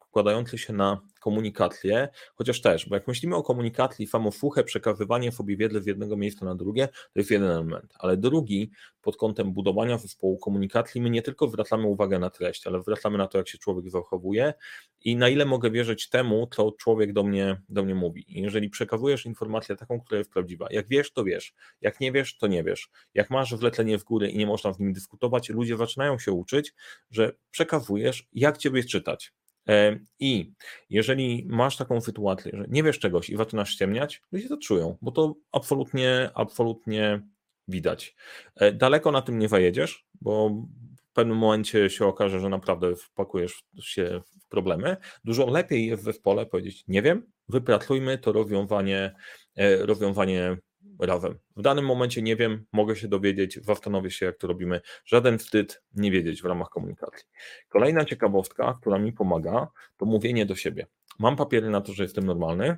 przekładający 0.09 0.57
się 0.57 0.73
na 0.73 1.01
komunikację, 1.19 2.09
chociaż 2.35 2.61
też, 2.61 2.89
bo 2.89 2.95
jak 2.95 3.07
myślimy 3.07 3.35
o 3.35 3.43
komunikacji, 3.43 4.07
samo 4.07 4.31
fuchę, 4.31 4.63
przekazywanie 4.63 5.31
sobie 5.31 5.57
wiedzy 5.57 5.81
z 5.81 5.85
jednego 5.85 6.17
miejsca 6.17 6.45
na 6.45 6.55
drugie, 6.55 6.87
to 6.87 7.19
jest 7.19 7.31
jeden 7.31 7.49
element, 7.49 7.93
ale 7.99 8.17
drugi 8.17 8.71
pod 9.01 9.17
kątem 9.17 9.53
budowania 9.53 9.97
zespołu 9.97 10.37
komunikacji, 10.37 11.01
my 11.01 11.09
nie 11.09 11.21
tylko 11.21 11.47
zwracamy 11.47 11.87
uwagę 11.87 12.19
na 12.19 12.29
treść, 12.29 12.67
ale 12.67 12.81
zwracamy 12.81 13.17
na 13.17 13.27
to, 13.27 13.37
jak 13.37 13.47
się 13.47 13.57
człowiek 13.57 13.89
zachowuje 13.89 14.53
i 15.01 15.15
na 15.15 15.29
ile 15.29 15.45
mogę 15.45 15.71
wierzyć 15.71 16.09
temu, 16.09 16.47
co 16.51 16.71
człowiek 16.71 17.13
do 17.13 17.23
mnie, 17.23 17.61
do 17.69 17.83
mnie 17.83 17.95
mówi. 17.95 18.37
I 18.37 18.41
jeżeli 18.41 18.69
przekazujesz 18.69 19.25
informację 19.25 19.75
taką, 19.75 20.01
która 20.01 20.17
jest 20.17 20.31
prawdziwa, 20.31 20.67
jak 20.69 20.87
wiesz, 20.87 21.11
to 21.11 21.23
wiesz, 21.23 21.53
jak 21.81 21.99
nie 21.99 22.11
wiesz, 22.11 22.37
to 22.37 22.47
nie 22.47 22.63
wiesz. 22.63 22.89
Jak 23.13 23.29
masz 23.29 23.55
wlecenie 23.55 23.97
w 23.97 24.03
górę 24.03 24.29
i 24.29 24.37
nie 24.37 24.47
można 24.47 24.73
z 24.73 24.79
nimi 24.79 24.93
dyskutować, 24.93 25.49
ludzie 25.49 25.77
zaczynają 25.77 26.19
się 26.19 26.31
uczyć, 26.31 26.73
że 27.11 27.31
przekazujesz, 27.51 28.27
jak 28.33 28.57
ciebie 28.57 28.83
czytać. 28.83 29.33
E, 29.69 29.99
I 30.19 30.53
jeżeli 30.89 31.45
masz 31.49 31.77
taką 31.77 32.01
sytuację, 32.01 32.51
że 32.53 32.65
nie 32.69 32.83
wiesz 32.83 32.99
czegoś 32.99 33.29
i 33.29 33.37
zaczynasz 33.37 33.71
ściemniać, 33.71 34.21
ludzie 34.31 34.49
to 34.49 34.57
czują, 34.57 34.97
bo 35.01 35.11
to 35.11 35.35
absolutnie, 35.51 36.29
absolutnie 36.35 37.21
widać. 37.67 38.15
E, 38.55 38.71
daleko 38.71 39.11
na 39.11 39.21
tym 39.21 39.39
nie 39.39 39.49
zajedziesz, 39.49 40.05
bo 40.21 40.49
w 40.97 41.13
pewnym 41.13 41.37
momencie 41.37 41.89
się 41.89 42.05
okaże, 42.05 42.39
że 42.39 42.49
naprawdę 42.49 42.95
wpakujesz 42.95 43.63
się 43.81 44.21
w 44.45 44.47
problemy. 44.47 44.97
Dużo 45.23 45.45
lepiej 45.45 45.87
jest 45.87 46.01
w 46.01 46.05
zespole 46.05 46.45
powiedzieć, 46.45 46.83
nie 46.87 47.01
wiem, 47.01 47.31
wypracujmy 47.49 48.17
to 48.17 48.31
rozwiązanie, 48.31 49.15
e, 49.55 49.85
rozwiązanie 49.85 50.57
razem. 50.99 51.39
W 51.55 51.61
danym 51.61 51.85
momencie 51.85 52.21
nie 52.21 52.35
wiem, 52.35 52.65
mogę 52.71 52.95
się 52.95 53.07
dowiedzieć, 53.07 53.59
zastanowię 53.63 54.11
się, 54.11 54.25
jak 54.25 54.37
to 54.37 54.47
robimy. 54.47 54.81
Żaden 55.05 55.37
wstyd 55.37 55.83
nie 55.95 56.11
wiedzieć 56.11 56.41
w 56.41 56.45
ramach 56.45 56.69
komunikacji. 56.69 57.27
Kolejna 57.69 58.05
ciekawostka, 58.05 58.77
która 58.81 58.99
mi 58.99 59.13
pomaga, 59.13 59.67
to 59.97 60.05
mówienie 60.05 60.45
do 60.45 60.55
siebie. 60.55 60.87
Mam 61.19 61.35
papiery 61.35 61.69
na 61.69 61.81
to, 61.81 61.93
że 61.93 62.03
jestem 62.03 62.25
normalny, 62.25 62.77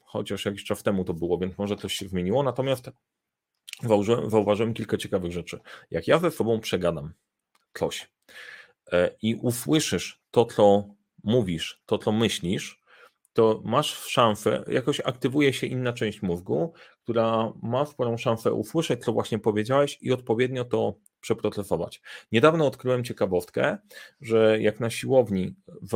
chociaż 0.00 0.44
jakiś 0.44 0.64
czas 0.64 0.82
temu 0.82 1.04
to 1.04 1.14
było, 1.14 1.38
więc 1.38 1.58
może 1.58 1.76
coś 1.76 1.94
się 1.94 2.08
zmieniło. 2.08 2.42
Natomiast 2.42 2.90
zauważyłem 4.28 4.74
kilka 4.74 4.96
ciekawych 4.96 5.32
rzeczy. 5.32 5.60
Jak 5.90 6.08
ja 6.08 6.18
ze 6.18 6.30
sobą 6.30 6.60
przegadam 6.60 7.12
coś 7.74 8.10
e, 8.92 9.10
i 9.22 9.34
usłyszysz 9.34 10.20
to, 10.30 10.44
co 10.44 10.84
mówisz, 11.24 11.82
to, 11.86 11.98
co 11.98 12.12
myślisz, 12.12 12.83
to 13.34 13.62
masz 13.64 13.94
szansę, 14.06 14.64
jakoś 14.68 15.00
aktywuje 15.00 15.52
się 15.52 15.66
inna 15.66 15.92
część 15.92 16.22
mózgu, 16.22 16.72
która 17.02 17.52
ma 17.62 17.86
sporą 17.86 18.16
szansę 18.16 18.52
usłyszeć, 18.52 19.04
co 19.04 19.12
właśnie 19.12 19.38
powiedziałeś 19.38 19.98
i 20.00 20.12
odpowiednio 20.12 20.64
to 20.64 20.94
przeprocesować. 21.20 22.02
Niedawno 22.32 22.66
odkryłem 22.66 23.04
ciekawostkę, 23.04 23.78
że 24.20 24.60
jak 24.60 24.80
na 24.80 24.90
siłowni 24.90 25.54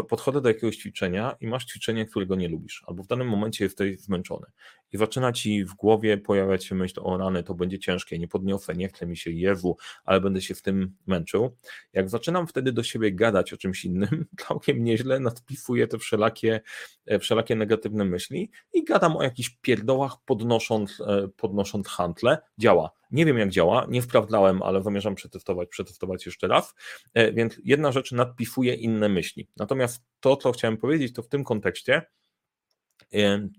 podchodzę 0.08 0.40
do 0.40 0.48
jakiegoś 0.48 0.76
ćwiczenia 0.76 1.36
i 1.40 1.46
masz 1.46 1.64
ćwiczenie, 1.64 2.06
którego 2.06 2.34
nie 2.36 2.48
lubisz, 2.48 2.84
albo 2.86 3.02
w 3.02 3.06
danym 3.06 3.28
momencie 3.28 3.64
jesteś 3.64 4.00
zmęczony 4.00 4.46
i 4.92 4.98
zaczyna 4.98 5.32
ci 5.32 5.64
w 5.64 5.74
głowie 5.74 6.18
pojawiać 6.18 6.64
się 6.64 6.74
myśl, 6.74 7.00
o 7.02 7.18
rany, 7.18 7.42
to 7.42 7.54
będzie 7.54 7.78
ciężkie, 7.78 8.18
nie 8.18 8.28
podniosę, 8.28 8.74
nie 8.74 8.88
chce 8.88 9.06
mi 9.06 9.16
się 9.16 9.30
Jezu, 9.30 9.76
ale 10.04 10.20
będę 10.20 10.42
się 10.42 10.54
w 10.54 10.62
tym 10.62 10.96
męczył. 11.06 11.56
Jak 11.92 12.10
zaczynam 12.10 12.46
wtedy 12.46 12.72
do 12.72 12.82
siebie 12.82 13.12
gadać 13.12 13.52
o 13.52 13.56
czymś 13.56 13.84
innym, 13.84 14.26
całkiem 14.48 14.84
nieźle 14.84 15.20
nadpisuję 15.20 15.86
te 15.86 15.98
wszelakie, 15.98 16.60
e, 17.06 17.18
wszelakie 17.18 17.56
negatywne 17.56 18.04
myśli 18.04 18.50
i 18.72 18.84
gadam 18.84 19.16
o 19.16 19.22
jakichś 19.22 19.50
pierdołach 19.62 20.12
podnosząc, 20.24 21.00
e, 21.00 21.28
podnosząc 21.36 21.88
hantle. 21.88 22.38
Działa. 22.58 22.90
Nie 23.10 23.26
wiem 23.26 23.38
jak 23.38 23.50
działa, 23.50 23.86
nie 23.88 24.02
sprawdzałem, 24.02 24.62
ale 24.62 24.82
zamierzam 24.82 25.14
przetestować, 25.14 25.68
przetestować 25.68 26.26
jeszcze 26.26 26.48
raz. 26.48 26.74
E, 27.14 27.32
więc 27.32 27.60
jedna 27.64 27.92
rzecz 27.92 28.12
nadpisuje 28.12 28.74
inne 28.74 29.08
myśli. 29.08 29.48
Natomiast 29.56 30.04
to, 30.20 30.36
co 30.36 30.52
chciałem 30.52 30.76
powiedzieć, 30.76 31.14
to 31.14 31.22
w 31.22 31.28
tym 31.28 31.44
kontekście 31.44 32.02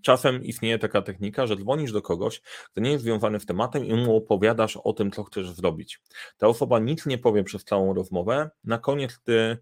Czasem 0.01 0.43
istnieje 0.43 0.79
taka 0.79 1.01
technika, 1.01 1.47
że 1.47 1.55
dzwonisz 1.55 1.91
do 1.91 2.01
kogoś, 2.01 2.41
kto 2.41 2.81
nie 2.81 2.91
jest 2.91 3.03
związany 3.03 3.39
z 3.39 3.45
tematem 3.45 3.85
i 3.85 3.93
mu 3.93 4.15
opowiadasz 4.15 4.77
o 4.77 4.93
tym, 4.93 5.11
co 5.11 5.23
chcesz 5.23 5.51
zrobić. 5.51 6.01
Ta 6.37 6.47
osoba 6.47 6.79
nic 6.79 7.05
nie 7.05 7.17
powie 7.17 7.43
przez 7.43 7.63
całą 7.63 7.93
rozmowę, 7.93 8.49
na 8.63 8.77
koniec 8.77 9.19
ty 9.23 9.57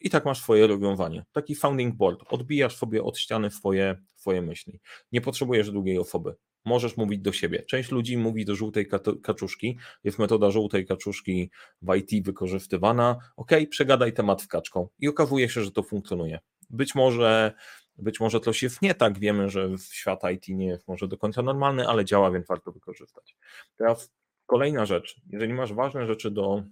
i 0.00 0.10
tak 0.10 0.24
masz 0.24 0.42
swoje 0.42 0.66
rozwiązanie. 0.66 1.24
Taki 1.32 1.54
founding 1.54 1.94
board. 1.94 2.20
Odbijasz 2.30 2.76
sobie 2.76 3.02
od 3.02 3.18
ściany 3.18 3.50
swoje, 3.50 3.96
swoje 4.14 4.42
myśli. 4.42 4.80
Nie 5.12 5.20
potrzebujesz 5.20 5.70
drugiej 5.70 5.98
osoby. 5.98 6.34
Możesz 6.64 6.96
mówić 6.96 7.20
do 7.20 7.32
siebie. 7.32 7.62
Część 7.62 7.90
ludzi 7.90 8.16
mówi 8.16 8.44
do 8.44 8.54
żółtej 8.54 8.88
kaczuszki. 9.22 9.78
Jest 10.04 10.18
metoda 10.18 10.50
żółtej 10.50 10.86
kaczuszki 10.86 11.50
w 11.82 11.94
IT 11.94 12.24
wykorzystywana. 12.24 13.16
Ok, 13.36 13.50
przegadaj 13.70 14.12
temat 14.12 14.42
w 14.42 14.48
kaczką. 14.48 14.88
I 14.98 15.08
okazuje 15.08 15.48
się, 15.48 15.62
że 15.62 15.70
to 15.70 15.82
funkcjonuje. 15.82 16.38
Być 16.70 16.94
może 16.94 17.52
być 17.98 18.20
może 18.20 18.40
coś 18.40 18.62
jest 18.62 18.82
nie 18.82 18.94
tak, 18.94 19.18
wiemy, 19.18 19.50
że 19.50 19.68
świat 19.78 20.20
IT 20.34 20.48
nie 20.48 20.66
jest 20.66 20.88
może 20.88 21.08
do 21.08 21.18
końca 21.18 21.42
normalny, 21.42 21.88
ale 21.88 22.04
działa, 22.04 22.30
więc 22.30 22.46
warto 22.46 22.72
wykorzystać. 22.72 23.36
Teraz 23.76 24.12
kolejna 24.46 24.86
rzecz. 24.86 25.16
Jeżeli 25.30 25.54
masz 25.54 25.72
ważne 25.72 26.06
rzeczy 26.06 26.30
do 26.30 26.62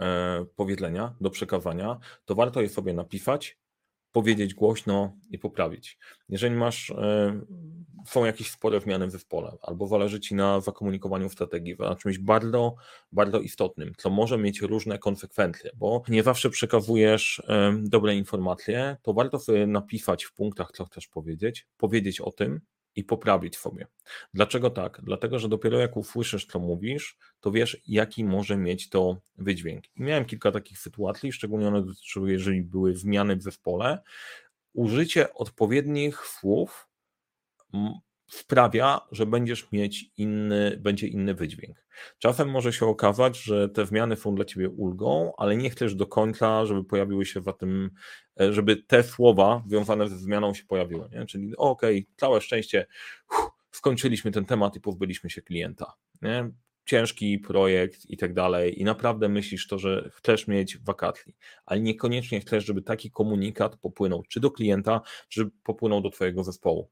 e, 0.00 0.44
powiedzenia, 0.56 1.14
do 1.20 1.30
przekazania, 1.30 1.98
to 2.24 2.34
warto 2.34 2.60
je 2.60 2.68
sobie 2.68 2.94
napisać, 2.94 3.58
powiedzieć 4.12 4.54
głośno 4.54 5.16
i 5.30 5.38
poprawić. 5.38 5.98
Jeżeli 6.28 6.54
masz, 6.54 6.90
e, 6.90 7.40
są 8.06 8.24
jakieś 8.24 8.50
spore 8.50 8.80
zmiany 8.80 9.06
w 9.06 9.10
zespole, 9.10 9.56
albo 9.62 9.86
zależy 9.86 10.20
Ci 10.20 10.34
na 10.34 10.60
zakomunikowaniu 10.60 11.28
strategii, 11.28 11.76
na 11.78 11.96
czymś 11.96 12.18
bardzo, 12.18 12.74
bardzo 13.12 13.40
istotnym, 13.40 13.92
co 13.96 14.10
może 14.10 14.38
mieć 14.38 14.60
różne 14.60 14.98
konsekwencje, 14.98 15.70
bo 15.74 16.02
nie 16.08 16.22
zawsze 16.22 16.50
przekazujesz 16.50 17.42
e, 17.48 17.76
dobre 17.82 18.16
informacje, 18.16 18.96
to 19.02 19.12
warto 19.12 19.38
sobie 19.38 19.66
napisać 19.66 20.24
w 20.24 20.32
punktach, 20.32 20.72
co 20.72 20.84
chcesz 20.84 21.08
powiedzieć, 21.08 21.66
powiedzieć 21.76 22.20
o 22.20 22.32
tym, 22.32 22.60
i 22.96 23.04
poprawić 23.04 23.56
sobie. 23.56 23.86
Dlaczego 24.34 24.70
tak? 24.70 25.00
Dlatego, 25.02 25.38
że 25.38 25.48
dopiero 25.48 25.78
jak 25.78 25.96
usłyszysz, 25.96 26.46
co 26.46 26.58
mówisz, 26.58 27.18
to 27.40 27.50
wiesz, 27.50 27.82
jaki 27.86 28.24
może 28.24 28.56
mieć 28.56 28.88
to 28.88 29.20
wydźwięk. 29.38 29.84
I 29.96 30.02
miałem 30.02 30.24
kilka 30.24 30.52
takich 30.52 30.78
sytuacji, 30.78 31.32
szczególnie 31.32 31.68
one 31.68 31.82
dotyczyły, 31.82 32.32
jeżeli 32.32 32.62
były 32.62 32.96
zmiany 32.96 33.36
w 33.36 33.42
zespole. 33.42 33.98
Użycie 34.72 35.34
odpowiednich 35.34 36.26
słów 36.26 36.88
sprawia, 38.32 39.00
że 39.12 39.26
będziesz 39.26 39.72
mieć 39.72 40.10
inny, 40.16 40.78
będzie 40.80 41.06
inny 41.06 41.34
wydźwięk. 41.34 41.84
Czasem 42.18 42.50
może 42.50 42.72
się 42.72 42.86
okazać, 42.86 43.42
że 43.42 43.68
te 43.68 43.86
zmiany 43.86 44.16
są 44.16 44.34
dla 44.34 44.44
ciebie 44.44 44.68
ulgą, 44.68 45.32
ale 45.36 45.56
nie 45.56 45.70
chcesz 45.70 45.94
do 45.94 46.06
końca, 46.06 46.66
żeby 46.66 46.84
pojawiły 46.84 47.26
się 47.26 47.40
w 47.40 47.52
tym, 47.58 47.90
e, 48.40 48.52
żeby 48.52 48.76
te 48.76 49.02
słowa 49.02 49.62
związane 49.66 50.08
ze 50.08 50.18
zmianą 50.18 50.54
się 50.54 50.64
pojawiły. 50.64 51.08
Nie? 51.12 51.26
Czyli 51.26 51.56
okej, 51.56 51.98
okay, 51.98 52.14
całe 52.16 52.40
szczęście, 52.40 52.86
skończyliśmy 53.70 54.30
ten 54.30 54.44
temat 54.44 54.76
i 54.76 54.80
pozbyliśmy 54.80 55.30
się 55.30 55.42
klienta. 55.42 55.92
Nie? 56.22 56.50
ciężki 56.84 57.38
projekt 57.38 58.10
i 58.10 58.16
tak 58.16 58.34
dalej, 58.34 58.80
i 58.80 58.84
naprawdę 58.84 59.28
myślisz 59.28 59.66
to, 59.66 59.78
że 59.78 60.10
chcesz 60.14 60.48
mieć 60.48 60.78
wakacji, 60.78 61.36
ale 61.66 61.80
niekoniecznie 61.80 62.40
chcesz, 62.40 62.64
żeby 62.64 62.82
taki 62.82 63.10
komunikat 63.10 63.76
popłynął 63.76 64.22
czy 64.28 64.40
do 64.40 64.50
klienta, 64.50 65.00
czy 65.28 65.50
popłynął 65.62 66.00
do 66.00 66.10
Twojego 66.10 66.44
zespołu. 66.44 66.90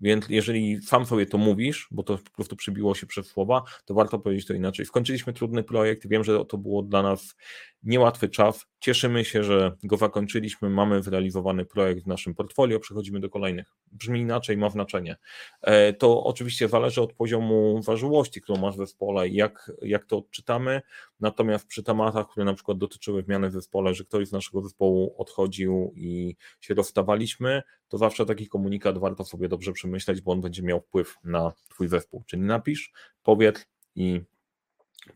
Więc 0.00 0.28
jeżeli 0.28 0.82
sam 0.82 1.06
sobie 1.06 1.26
to 1.26 1.38
mówisz, 1.38 1.88
bo 1.90 2.02
to 2.02 2.18
po 2.18 2.30
prostu 2.30 2.56
przybiło 2.56 2.94
się 2.94 3.06
przez 3.06 3.26
słowa, 3.26 3.62
to 3.84 3.94
warto 3.94 4.18
powiedzieć 4.18 4.46
to 4.46 4.54
inaczej. 4.54 4.86
Skończyliśmy 4.86 5.32
trudny 5.32 5.62
projekt, 5.62 6.08
wiem, 6.08 6.24
że 6.24 6.44
to 6.44 6.58
było 6.58 6.82
dla 6.82 7.02
nas 7.02 7.34
niełatwy 7.82 8.28
czas. 8.28 8.66
Cieszymy 8.80 9.24
się, 9.24 9.44
że 9.44 9.76
go 9.82 9.96
zakończyliśmy, 9.96 10.70
mamy 10.70 11.02
zrealizowany 11.02 11.64
projekt 11.64 12.04
w 12.04 12.06
naszym 12.06 12.34
portfolio, 12.34 12.80
przechodzimy 12.80 13.20
do 13.20 13.30
kolejnych. 13.30 13.72
Brzmi 13.92 14.20
inaczej, 14.20 14.56
ma 14.56 14.70
znaczenie. 14.70 15.16
E, 15.62 15.92
to 15.92 16.24
oczywiście 16.24 16.68
zależy 16.68 17.02
od 17.02 17.12
poziomu 17.12 17.82
ważyłości, 17.82 18.40
którą 18.40 18.58
masz 18.58 18.74
w 18.74 18.78
zespole 18.78 19.28
i 19.28 19.34
jak, 19.34 19.72
jak 19.82 20.04
to 20.04 20.18
odczytamy. 20.18 20.82
Natomiast 21.20 21.66
przy 21.66 21.82
tematach, 21.82 22.28
które 22.28 22.46
na 22.46 22.54
przykład 22.54 22.78
dotyczyły 22.78 23.22
zmiany 23.22 23.48
w 23.48 23.52
zespole, 23.52 23.94
że 23.94 24.04
ktoś 24.04 24.28
z 24.28 24.32
naszego 24.32 24.62
zespołu 24.62 25.14
odchodził 25.18 25.92
i 25.96 26.36
się 26.60 26.74
rozstawaliśmy, 26.74 27.62
to 27.88 27.98
zawsze 27.98 28.26
taki 28.26 28.48
komunikat 28.48 28.98
warto 28.98 29.24
sobie 29.24 29.48
dobrze 29.48 29.72
przemyśleć, 29.72 30.20
bo 30.20 30.32
on 30.32 30.40
będzie 30.40 30.62
miał 30.62 30.80
wpływ 30.80 31.14
na 31.24 31.52
Twój 31.70 31.88
zespół. 31.88 32.24
Czyli 32.26 32.42
napisz, 32.42 32.92
powiedz 33.22 33.66
i 33.94 34.20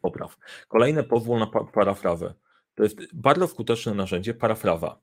popraw. 0.01 0.39
Kolejne 0.69 1.05
pozwól 1.05 1.39
na 1.39 1.47
parafrazę. 1.47 2.35
To 2.75 2.83
jest 2.83 3.15
bardzo 3.15 3.49
skuteczne 3.49 3.95
narzędzie, 3.95 4.35
parafraza. 4.35 5.01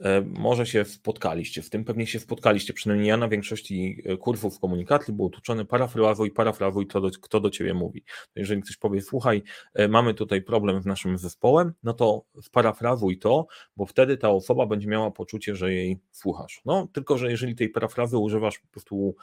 E, 0.00 0.20
może 0.20 0.66
się 0.66 0.84
spotkaliście 0.84 1.62
z 1.62 1.70
tym, 1.70 1.84
pewnie 1.84 2.06
się 2.06 2.20
spotkaliście, 2.20 2.72
przynajmniej 2.72 3.08
ja 3.08 3.16
na 3.16 3.28
większości 3.28 4.02
e, 4.04 4.16
kursów 4.16 4.60
komunikacji 4.60 5.14
był 5.14 5.24
uczony 5.24 5.64
parafrazuj, 5.64 6.30
parafrazuj, 6.30 6.86
kto 6.86 7.00
do, 7.00 7.10
kto 7.10 7.40
do 7.40 7.50
ciebie 7.50 7.74
mówi. 7.74 8.04
Jeżeli 8.36 8.62
ktoś 8.62 8.76
powie, 8.76 9.02
słuchaj, 9.02 9.42
e, 9.74 9.88
mamy 9.88 10.14
tutaj 10.14 10.42
problem 10.42 10.82
z 10.82 10.86
naszym 10.86 11.18
zespołem, 11.18 11.72
no 11.82 11.92
to 11.92 12.24
sparafrazuj 12.42 13.18
to, 13.18 13.46
bo 13.76 13.86
wtedy 13.86 14.16
ta 14.16 14.30
osoba 14.30 14.66
będzie 14.66 14.88
miała 14.88 15.10
poczucie, 15.10 15.56
że 15.56 15.72
jej 15.72 15.98
słuchasz. 16.10 16.60
No, 16.64 16.88
tylko, 16.92 17.18
że 17.18 17.30
jeżeli 17.30 17.54
tej 17.54 17.68
parafrazy 17.68 18.18
używasz 18.18 18.58
po 18.58 18.68
prostu 18.68 19.16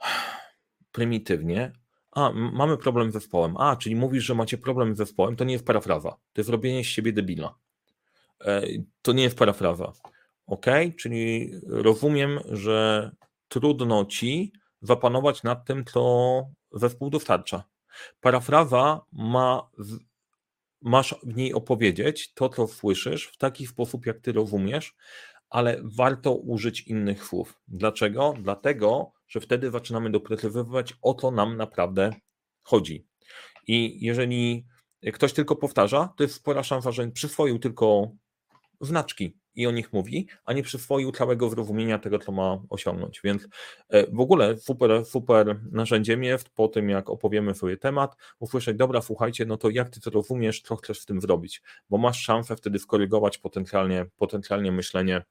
prymitywnie, 0.92 1.72
a, 2.16 2.32
mamy 2.32 2.76
problem 2.76 3.10
z 3.10 3.12
zespołem. 3.12 3.56
A, 3.56 3.76
czyli 3.76 3.96
mówisz, 3.96 4.24
że 4.24 4.34
macie 4.34 4.58
problem 4.58 4.94
z 4.94 4.98
zespołem, 4.98 5.36
to 5.36 5.44
nie 5.44 5.52
jest 5.52 5.66
parafraza. 5.66 6.10
To 6.10 6.40
jest 6.40 6.50
robienie 6.50 6.84
z 6.84 6.86
siebie 6.86 7.12
debila. 7.12 7.54
E, 8.44 8.62
to 9.02 9.12
nie 9.12 9.22
jest 9.22 9.38
parafraza. 9.38 9.92
Ok? 10.46 10.66
Czyli 10.98 11.52
rozumiem, 11.66 12.40
że 12.50 13.10
trudno 13.48 14.04
ci 14.04 14.52
zapanować 14.82 15.42
nad 15.42 15.64
tym, 15.64 15.84
co 15.84 16.42
zespół 16.72 17.10
dostarcza. 17.10 17.64
Parafraza 18.20 19.00
ma, 19.12 19.70
masz 20.82 21.14
w 21.22 21.36
niej 21.36 21.54
opowiedzieć 21.54 22.34
to, 22.34 22.48
co 22.48 22.66
słyszysz, 22.66 23.26
w 23.26 23.36
taki 23.36 23.66
sposób, 23.66 24.06
jak 24.06 24.20
ty 24.20 24.32
rozumiesz, 24.32 24.94
ale 25.50 25.80
warto 25.84 26.34
użyć 26.34 26.80
innych 26.80 27.24
słów. 27.24 27.60
Dlaczego? 27.68 28.34
Dlatego, 28.42 29.12
że 29.28 29.40
wtedy 29.40 29.70
zaczynamy 29.70 30.10
doprecyzować, 30.10 30.94
o 31.02 31.14
co 31.14 31.30
nam 31.30 31.56
naprawdę 31.56 32.10
chodzi. 32.62 33.06
I 33.66 34.06
jeżeli 34.06 34.66
ktoś 35.12 35.32
tylko 35.32 35.56
powtarza, 35.56 36.12
to 36.16 36.22
jest 36.22 36.34
spora 36.34 36.62
szansa, 36.62 36.92
że 36.92 37.08
przyswoił 37.08 37.58
tylko 37.58 38.10
znaczki 38.80 39.36
i 39.54 39.66
o 39.66 39.70
nich 39.70 39.92
mówi, 39.92 40.28
a 40.44 40.52
nie 40.52 40.62
przyswoił 40.62 41.12
całego 41.12 41.50
zrozumienia 41.50 41.98
tego, 41.98 42.18
co 42.18 42.32
ma 42.32 42.62
osiągnąć. 42.70 43.20
Więc 43.24 43.48
e, 43.88 44.06
w 44.06 44.20
ogóle 44.20 44.56
super, 44.56 45.04
super 45.04 45.60
narzędziem 45.72 46.24
jest 46.24 46.48
po 46.48 46.68
tym, 46.68 46.90
jak 46.90 47.10
opowiemy 47.10 47.54
sobie 47.54 47.76
temat, 47.76 48.16
usłyszeć, 48.38 48.76
dobra, 48.76 49.02
słuchajcie, 49.02 49.46
no 49.46 49.56
to 49.56 49.70
jak 49.70 49.90
ty 49.90 50.00
to 50.00 50.10
rozumiesz, 50.10 50.60
co 50.60 50.76
chcesz 50.76 51.00
z 51.00 51.06
tym 51.06 51.20
zrobić, 51.20 51.62
bo 51.90 51.98
masz 51.98 52.20
szansę 52.20 52.56
wtedy 52.56 52.78
skorygować 52.78 53.38
potencjalnie, 53.38 54.06
potencjalnie 54.16 54.72
myślenie 54.72 55.22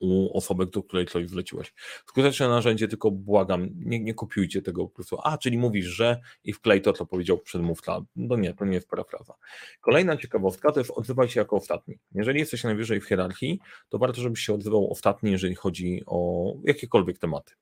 u 0.00 0.38
osoby, 0.38 0.66
do 0.66 0.82
której 0.82 1.06
coś 1.06 1.28
zleciłeś. 1.28 1.74
Skuteczne 2.06 2.48
narzędzie, 2.48 2.88
tylko 2.88 3.10
błagam, 3.10 3.68
nie, 3.74 4.00
nie 4.00 4.14
kopiujcie 4.14 4.62
tego 4.62 4.86
po 4.86 4.94
prostu, 4.94 5.18
a, 5.24 5.38
czyli 5.38 5.58
mówisz, 5.58 5.86
że 5.86 6.20
i 6.44 6.52
wklej 6.52 6.82
to, 6.82 6.92
co 6.92 7.06
powiedział 7.06 7.38
przedmówca. 7.38 8.00
No 8.16 8.36
nie, 8.36 8.54
to 8.54 8.64
nie 8.64 8.74
jest 8.74 8.88
parafraza. 8.88 9.34
Kolejna 9.80 10.16
ciekawostka 10.16 10.72
to 10.72 10.80
jest 10.80 10.92
odzywaj 10.94 11.28
się 11.28 11.40
jako 11.40 11.56
ostatni. 11.56 11.98
Jeżeli 12.14 12.40
jesteś 12.40 12.64
najwyżej 12.64 13.00
w 13.00 13.04
hierarchii, 13.04 13.60
to 13.88 13.98
warto, 13.98 14.20
żebyś 14.20 14.40
się 14.40 14.54
odzywał 14.54 14.90
ostatni, 14.92 15.30
jeżeli 15.30 15.54
chodzi 15.54 16.02
o 16.06 16.52
jakiekolwiek 16.64 17.18
tematy. 17.18 17.54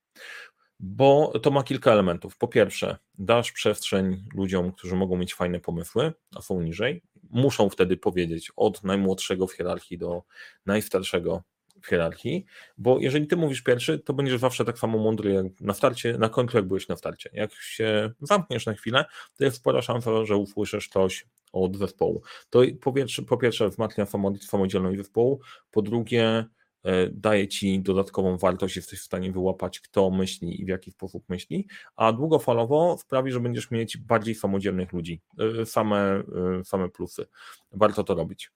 Bo 0.80 1.32
to 1.42 1.50
ma 1.50 1.62
kilka 1.62 1.92
elementów. 1.92 2.38
Po 2.38 2.48
pierwsze, 2.48 2.96
dasz 3.18 3.52
przestrzeń 3.52 4.24
ludziom, 4.34 4.72
którzy 4.72 4.96
mogą 4.96 5.16
mieć 5.16 5.34
fajne 5.34 5.60
pomysły, 5.60 6.12
a 6.36 6.42
są 6.42 6.60
niżej. 6.60 7.02
Muszą 7.30 7.68
wtedy 7.68 7.96
powiedzieć 7.96 8.52
od 8.56 8.84
najmłodszego 8.84 9.46
w 9.46 9.52
hierarchii 9.52 9.98
do 9.98 10.22
najstarszego 10.66 11.42
hierarchii, 11.88 12.44
bo 12.78 12.98
jeżeli 12.98 13.26
ty 13.26 13.36
mówisz 13.36 13.62
pierwszy, 13.62 13.98
to 13.98 14.14
będziesz 14.14 14.40
zawsze 14.40 14.64
tak 14.64 14.78
samo 14.78 14.98
mądry 14.98 15.32
jak 15.32 15.60
na 15.60 15.74
starcie, 15.74 16.18
na 16.18 16.28
końcu 16.28 16.56
jak 16.56 16.66
byłeś 16.66 16.88
na 16.88 16.96
starcie. 16.96 17.30
Jak 17.32 17.52
się 17.52 18.10
zamkniesz 18.20 18.66
na 18.66 18.74
chwilę, 18.74 19.04
to 19.38 19.44
jest 19.44 19.56
spora 19.56 19.82
szansa, 19.82 20.24
że 20.24 20.36
usłyszysz 20.36 20.88
coś 20.88 21.26
od 21.52 21.76
zespołu. 21.76 22.22
To 22.50 22.60
po 22.80 22.92
pierwsze, 22.92 23.22
po 23.22 23.36
pierwsze 23.36 23.68
wzmacnia 23.68 24.06
samodzielność 24.40 24.98
zespołu, 24.98 25.40
po 25.70 25.82
drugie 25.82 26.44
e, 26.84 27.08
daje 27.10 27.48
ci 27.48 27.80
dodatkową 27.80 28.38
wartość, 28.38 28.76
jesteś 28.76 29.00
w 29.00 29.04
stanie 29.04 29.32
wyłapać, 29.32 29.80
kto 29.80 30.10
myśli 30.10 30.60
i 30.60 30.64
w 30.64 30.68
jaki 30.68 30.90
sposób 30.90 31.28
myśli, 31.28 31.66
a 31.96 32.12
długofalowo 32.12 32.96
sprawi, 32.98 33.32
że 33.32 33.40
będziesz 33.40 33.70
mieć 33.70 33.96
bardziej 33.96 34.34
samodzielnych 34.34 34.92
ludzi. 34.92 35.20
E, 35.60 35.66
same, 35.66 36.22
e, 36.60 36.64
same 36.64 36.88
plusy. 36.88 37.26
Warto 37.72 38.04
to 38.04 38.14
robić. 38.14 38.50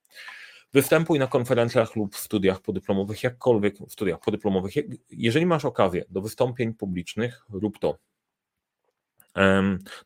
Występuj 0.72 1.18
na 1.18 1.26
konferencjach 1.26 1.96
lub 1.96 2.16
studiach 2.16 2.60
podyplomowych, 2.60 3.22
jakkolwiek 3.22 3.78
w 3.78 3.92
studiach 3.92 4.20
podyplomowych. 4.20 4.72
Jeżeli 5.10 5.46
masz 5.46 5.64
okazję 5.64 6.04
do 6.10 6.20
wystąpień 6.20 6.74
publicznych, 6.74 7.42
rób 7.52 7.78
to. 7.78 7.98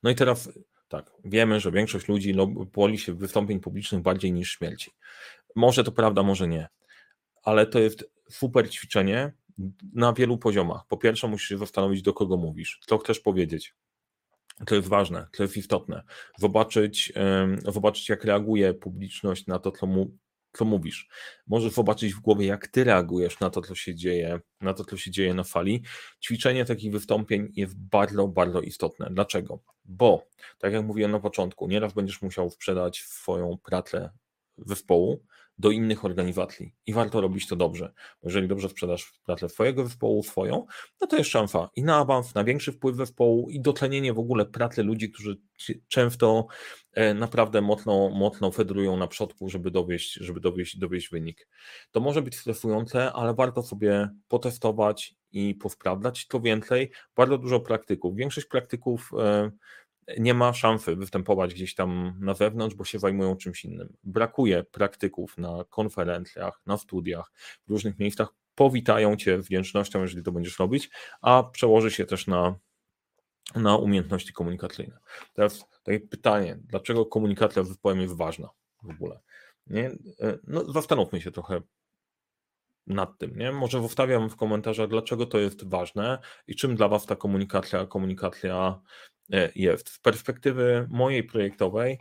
No 0.03 0.11
i 0.11 0.15
teraz 0.15 0.51
tak, 0.89 1.11
wiemy, 1.25 1.61
że 1.61 1.73
większość 1.73 2.09
ludzi 2.09 2.35
boli 2.73 2.99
się 2.99 3.15
wystąpień 3.15 3.61
publicznych 3.61 4.03
bardziej 4.03 4.33
niż 4.33 4.53
śmierci. 4.53 4.91
Może 5.57 5.85
to 5.85 5.93
prawda, 5.93 6.23
może 6.23 6.49
nie, 6.49 6.69
ale 7.43 7.67
to 7.67 7.79
jest 7.79 8.11
super 8.31 8.71
ćwiczenie 8.71 9.33
na 9.93 10.13
wielu 10.13 10.39
poziomach. 10.39 10.87
Po 10.89 10.97
pierwsze, 10.97 11.29
musisz 11.29 11.49
się 11.49 11.59
zastanowić, 11.59 12.03
do 12.03 12.13
kogo 12.13 12.37
mówisz, 12.37 12.81
co 12.87 12.99
chcesz 12.99 13.21
powiedzieć. 13.21 13.75
To 14.67 14.75
jest 14.75 14.89
ważne, 14.89 15.27
to 15.37 15.43
jest 15.43 15.57
istotne. 15.57 16.03
Zobaczyć, 16.39 17.13
zobaczyć 17.69 18.09
jak 18.09 18.25
reaguje 18.25 18.75
publiczność 18.75 19.47
na 19.47 19.59
to, 19.59 19.73
co 19.73 19.87
mu 19.87 20.17
co 20.59 20.65
mówisz. 20.65 21.09
Możesz 21.47 21.73
zobaczyć 21.73 22.15
w 22.15 22.21
głowie, 22.21 22.47
jak 22.47 22.69
ty 22.69 22.85
reagujesz 22.85 23.41
na 23.41 23.51
to, 23.51 23.63
co 23.63 23.75
się 23.75 23.95
dzieje, 23.95 24.41
na 24.61 24.75
to, 24.75 24.85
co 24.85 24.97
się 24.97 25.11
dzieje 25.11 25.35
na 25.35 25.45
fali. 25.45 25.83
Ćwiczenie 26.25 26.65
takich 26.65 26.93
wystąpień 26.93 27.53
jest 27.57 27.79
bardzo, 27.79 28.29
bardzo 28.29 28.61
istotne. 28.61 29.09
Dlaczego? 29.11 29.61
Bo, 29.85 30.27
tak 30.59 30.73
jak 30.73 30.85
mówiłem 30.85 31.11
na 31.11 31.21
początku, 31.21 31.69
nieraz 31.69 31.93
będziesz 31.93 32.23
musiał 32.23 32.51
sprzedać 32.51 32.99
swoją 32.99 33.59
pracę 33.65 34.11
zespołu, 34.59 35.25
do 35.59 35.71
innych 35.71 36.05
organizacji 36.05 36.75
i 36.87 36.93
warto 36.93 37.21
robić 37.21 37.47
to 37.47 37.57
dobrze. 37.57 37.93
Jeżeli 38.23 38.49
dobrze 38.49 38.69
sprzedasz 38.69 39.13
pracę 39.27 39.49
swojego 39.49 39.85
zespołu, 39.85 40.23
swoją, 40.23 40.67
no 41.01 41.07
to 41.07 41.17
jest 41.17 41.31
szansa 41.31 41.71
i 41.77 41.83
na 41.83 41.97
awans, 41.97 42.35
na 42.35 42.45
większy 42.45 42.73
wpływ 42.73 42.97
zespołu 42.97 43.51
i 43.51 43.61
docenienie 43.61 44.13
w 44.13 44.19
ogóle 44.19 44.47
pracy 44.47 44.83
ludzi, 44.83 45.11
którzy 45.11 45.37
często 45.89 46.47
e, 46.93 47.15
naprawdę 47.15 47.61
mocno, 47.61 48.11
mocno 48.11 48.51
federują 48.51 48.97
na 48.97 49.07
przodku, 49.07 49.49
żeby 49.49 49.71
dowieść, 49.71 50.13
żeby 50.13 50.41
dowieść, 50.41 50.79
dowieść 50.79 51.09
wynik. 51.11 51.49
To 51.91 52.01
może 52.01 52.23
być 52.23 52.37
stresujące, 52.37 53.13
ale 53.13 53.35
warto 53.35 53.63
sobie 53.63 54.09
potestować 54.29 55.15
i 55.33 55.55
posprawdzać. 55.55 56.27
To 56.27 56.41
więcej, 56.41 56.91
bardzo 57.17 57.39
dużo 57.39 57.61
praktyków. 57.61 58.17
Większość 58.17 58.47
praktyków 58.47 59.11
e, 59.19 59.51
nie 60.19 60.35
ma 60.35 60.53
szansy 60.53 60.97
występować 60.97 61.55
gdzieś 61.55 61.75
tam 61.75 62.19
na 62.21 62.35
zewnątrz, 62.35 62.77
bo 62.77 62.85
się 62.85 62.99
zajmują 62.99 63.37
czymś 63.37 63.65
innym. 63.65 63.97
Brakuje 64.05 64.65
praktyków 64.65 65.39
na 65.39 65.65
konferencjach, 65.71 66.61
na 66.67 66.79
studiach, 66.79 67.33
w 67.67 67.71
różnych 67.71 67.99
miejscach. 67.99 68.29
Powitają 68.55 69.17
cię 69.17 69.39
wdzięcznością, 69.39 70.03
jeżeli 70.03 70.23
to 70.23 70.33
będziesz 70.33 70.59
robić, 70.59 70.91
a 71.23 71.43
przełoży 71.53 71.91
się 71.91 72.07
też 72.07 72.27
na, 72.27 72.59
na 73.55 73.77
umiejętności 73.77 74.33
komunikacyjne. 74.33 74.99
Teraz 75.35 75.65
takie 75.83 76.01
pytanie, 76.01 76.59
dlaczego 76.61 77.07
komunikacja 77.07 77.63
w 77.63 77.67
zespołem 77.67 78.01
jest 78.01 78.17
ważna 78.17 78.49
w 78.83 78.91
ogóle? 78.91 79.21
Nie? 79.67 79.87
E, 80.21 80.39
no, 80.47 80.73
zastanówmy 80.73 81.21
się 81.21 81.31
trochę 81.31 81.61
nad 82.87 83.19
tym. 83.19 83.37
Nie? 83.37 83.53
Może 83.53 83.89
wstawiam 83.89 84.31
w 84.31 84.37
komentarzach, 84.37 84.89
dlaczego 84.89 85.27
to 85.27 85.39
jest 85.39 85.69
ważne 85.69 86.19
i 86.47 86.55
czym 86.55 86.77
dla 86.77 86.89
Was 86.89 87.07
ta 87.07 87.17
komunikacja, 87.17 87.87
komunikacja 87.87 88.81
E, 89.33 89.53
jest. 89.55 89.89
Z 89.89 89.99
perspektywy 89.99 90.87
mojej 90.91 91.25
projektowej, 91.25 91.99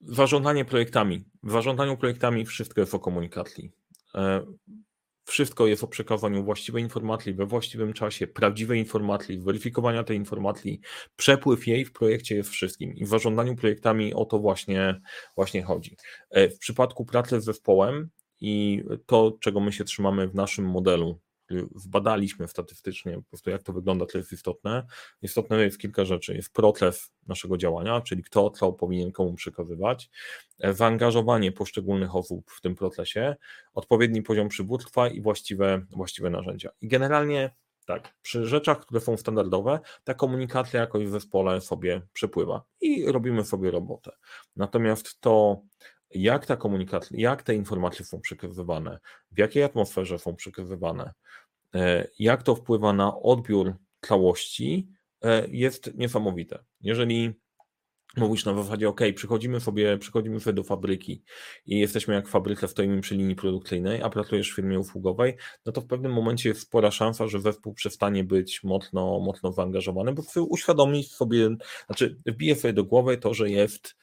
zarządzanie 0.00 0.64
projektami. 0.64 1.24
W 1.42 1.50
zarządzaniu 1.50 1.96
projektami 1.96 2.46
wszystko 2.46 2.80
jest 2.80 2.94
o 2.94 2.98
komunikacji. 2.98 3.72
Wszystko 5.26 5.66
jest 5.66 5.84
o 5.84 5.88
przekazaniu 5.88 6.44
właściwej 6.44 6.82
informacji 6.82 7.34
we 7.34 7.46
właściwym 7.46 7.92
czasie, 7.92 8.26
prawdziwej 8.26 8.78
informacji, 8.78 9.38
weryfikowania 9.38 10.04
tej 10.04 10.16
informacji, 10.16 10.80
przepływ 11.16 11.66
jej 11.66 11.84
w 11.84 11.92
projekcie 11.92 12.36
jest 12.36 12.50
wszystkim. 12.50 12.94
I 12.94 13.04
w 13.04 13.08
zarządzaniu 13.08 13.56
projektami 13.56 14.14
o 14.14 14.24
to 14.24 14.38
właśnie, 14.38 15.00
właśnie 15.36 15.62
chodzi. 15.62 15.96
E, 16.30 16.48
w 16.48 16.58
przypadku 16.58 17.04
pracy 17.04 17.40
z 17.40 17.44
zespołem 17.44 18.08
i 18.40 18.82
to, 19.06 19.36
czego 19.40 19.60
my 19.60 19.72
się 19.72 19.84
trzymamy 19.84 20.28
w 20.28 20.34
naszym 20.34 20.64
modelu 20.64 21.20
zbadaliśmy 21.74 22.48
statystycznie 22.48 23.14
po 23.14 23.22
prostu 23.22 23.50
jak 23.50 23.62
to 23.62 23.72
wygląda, 23.72 24.06
to 24.06 24.18
jest 24.18 24.32
istotne. 24.32 24.86
Istotne 25.22 25.62
jest 25.62 25.78
kilka 25.78 26.04
rzeczy. 26.04 26.34
Jest 26.34 26.52
proces 26.52 27.12
naszego 27.26 27.56
działania, 27.56 28.00
czyli 28.00 28.22
kto 28.22 28.50
co 28.50 28.72
powinien 28.72 29.12
komu 29.12 29.34
przekazywać, 29.34 30.10
zaangażowanie 30.72 31.52
poszczególnych 31.52 32.16
osób 32.16 32.50
w 32.50 32.60
tym 32.60 32.74
procesie, 32.74 33.36
odpowiedni 33.74 34.22
poziom 34.22 34.48
przywództwa 34.48 35.08
i 35.08 35.20
właściwe, 35.20 35.86
właściwe 35.90 36.30
narzędzia. 36.30 36.70
I 36.80 36.88
generalnie 36.88 37.54
tak, 37.86 38.14
przy 38.22 38.46
rzeczach, 38.46 38.80
które 38.80 39.00
są 39.00 39.16
standardowe, 39.16 39.80
ta 40.04 40.14
komunikacja 40.14 40.80
jakoś 40.80 41.04
w 41.04 41.10
zespole 41.10 41.60
sobie 41.60 42.02
przepływa 42.12 42.64
i 42.80 43.12
robimy 43.12 43.44
sobie 43.44 43.70
robotę. 43.70 44.12
Natomiast 44.56 45.20
to, 45.20 45.62
jak 46.14 46.46
ta 46.46 46.56
komunikacja, 46.56 47.20
jak 47.20 47.42
te 47.42 47.54
informacje 47.54 48.04
są 48.04 48.20
przekazywane, 48.20 48.98
w 49.32 49.38
jakiej 49.38 49.62
atmosferze 49.62 50.18
są 50.18 50.36
przekazywane, 50.36 51.12
e, 51.74 52.08
jak 52.18 52.42
to 52.42 52.54
wpływa 52.54 52.92
na 52.92 53.20
odbiór 53.20 53.74
całości, 54.00 54.88
e, 55.22 55.48
jest 55.48 55.94
niesamowite. 55.94 56.64
Jeżeli 56.80 57.34
mówisz 58.16 58.44
na 58.44 58.54
zasadzie, 58.54 58.88
OK, 58.88 59.00
przychodzimy 59.14 59.60
sobie, 59.60 59.98
przychodzimy 59.98 60.40
sobie 60.40 60.54
do 60.54 60.62
fabryki 60.62 61.22
i 61.66 61.78
jesteśmy 61.78 62.14
jak 62.14 62.28
fabryka, 62.28 62.68
stoimy 62.68 63.00
przy 63.00 63.14
linii 63.14 63.36
produkcyjnej, 63.36 64.02
a 64.02 64.10
pracujesz 64.10 64.52
w 64.52 64.54
firmie 64.54 64.78
usługowej, 64.78 65.36
no 65.66 65.72
to 65.72 65.80
w 65.80 65.86
pewnym 65.86 66.12
momencie 66.12 66.48
jest 66.48 66.60
spora 66.60 66.90
szansa, 66.90 67.28
że 67.28 67.40
zespół 67.40 67.74
przestanie 67.74 68.24
być 68.24 68.64
mocno, 68.64 69.20
mocno 69.20 69.52
zaangażowany, 69.52 70.12
bo 70.12 70.22
uświadomić 70.42 71.12
sobie, 71.12 71.56
znaczy 71.86 72.16
wbije 72.26 72.56
sobie 72.56 72.72
do 72.72 72.84
głowy 72.84 73.18
to, 73.18 73.34
że 73.34 73.50
jest 73.50 73.96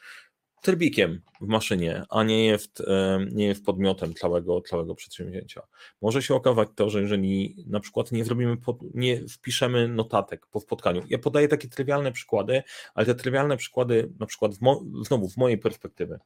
trybikiem 0.63 1.21
w 1.41 1.47
maszynie, 1.47 2.03
a 2.09 2.23
nie 2.23 2.45
jest, 2.45 2.83
nie 3.31 3.45
jest 3.45 3.65
podmiotem 3.65 4.13
całego, 4.13 4.61
całego 4.61 4.95
przedsięwzięcia. 4.95 5.61
Może 6.01 6.21
się 6.21 6.35
okazać 6.35 6.69
to, 6.75 6.89
że 6.89 7.01
jeżeli 7.01 7.55
na 7.67 7.79
przykład 7.79 8.11
nie 8.11 8.25
zrobimy, 8.25 8.57
nie 8.93 9.27
wpiszemy 9.27 9.87
notatek 9.87 10.47
po 10.47 10.59
spotkaniu. 10.59 11.03
Ja 11.09 11.17
podaję 11.17 11.47
takie 11.47 11.67
trywialne 11.67 12.11
przykłady, 12.11 12.63
ale 12.93 13.05
te 13.05 13.15
trywialne 13.15 13.57
przykłady, 13.57 14.13
na 14.19 14.25
przykład 14.25 14.51
w 14.53 14.59
znowu 15.07 15.29
z 15.29 15.37
mojej 15.37 15.57
perspektywy, 15.57 16.19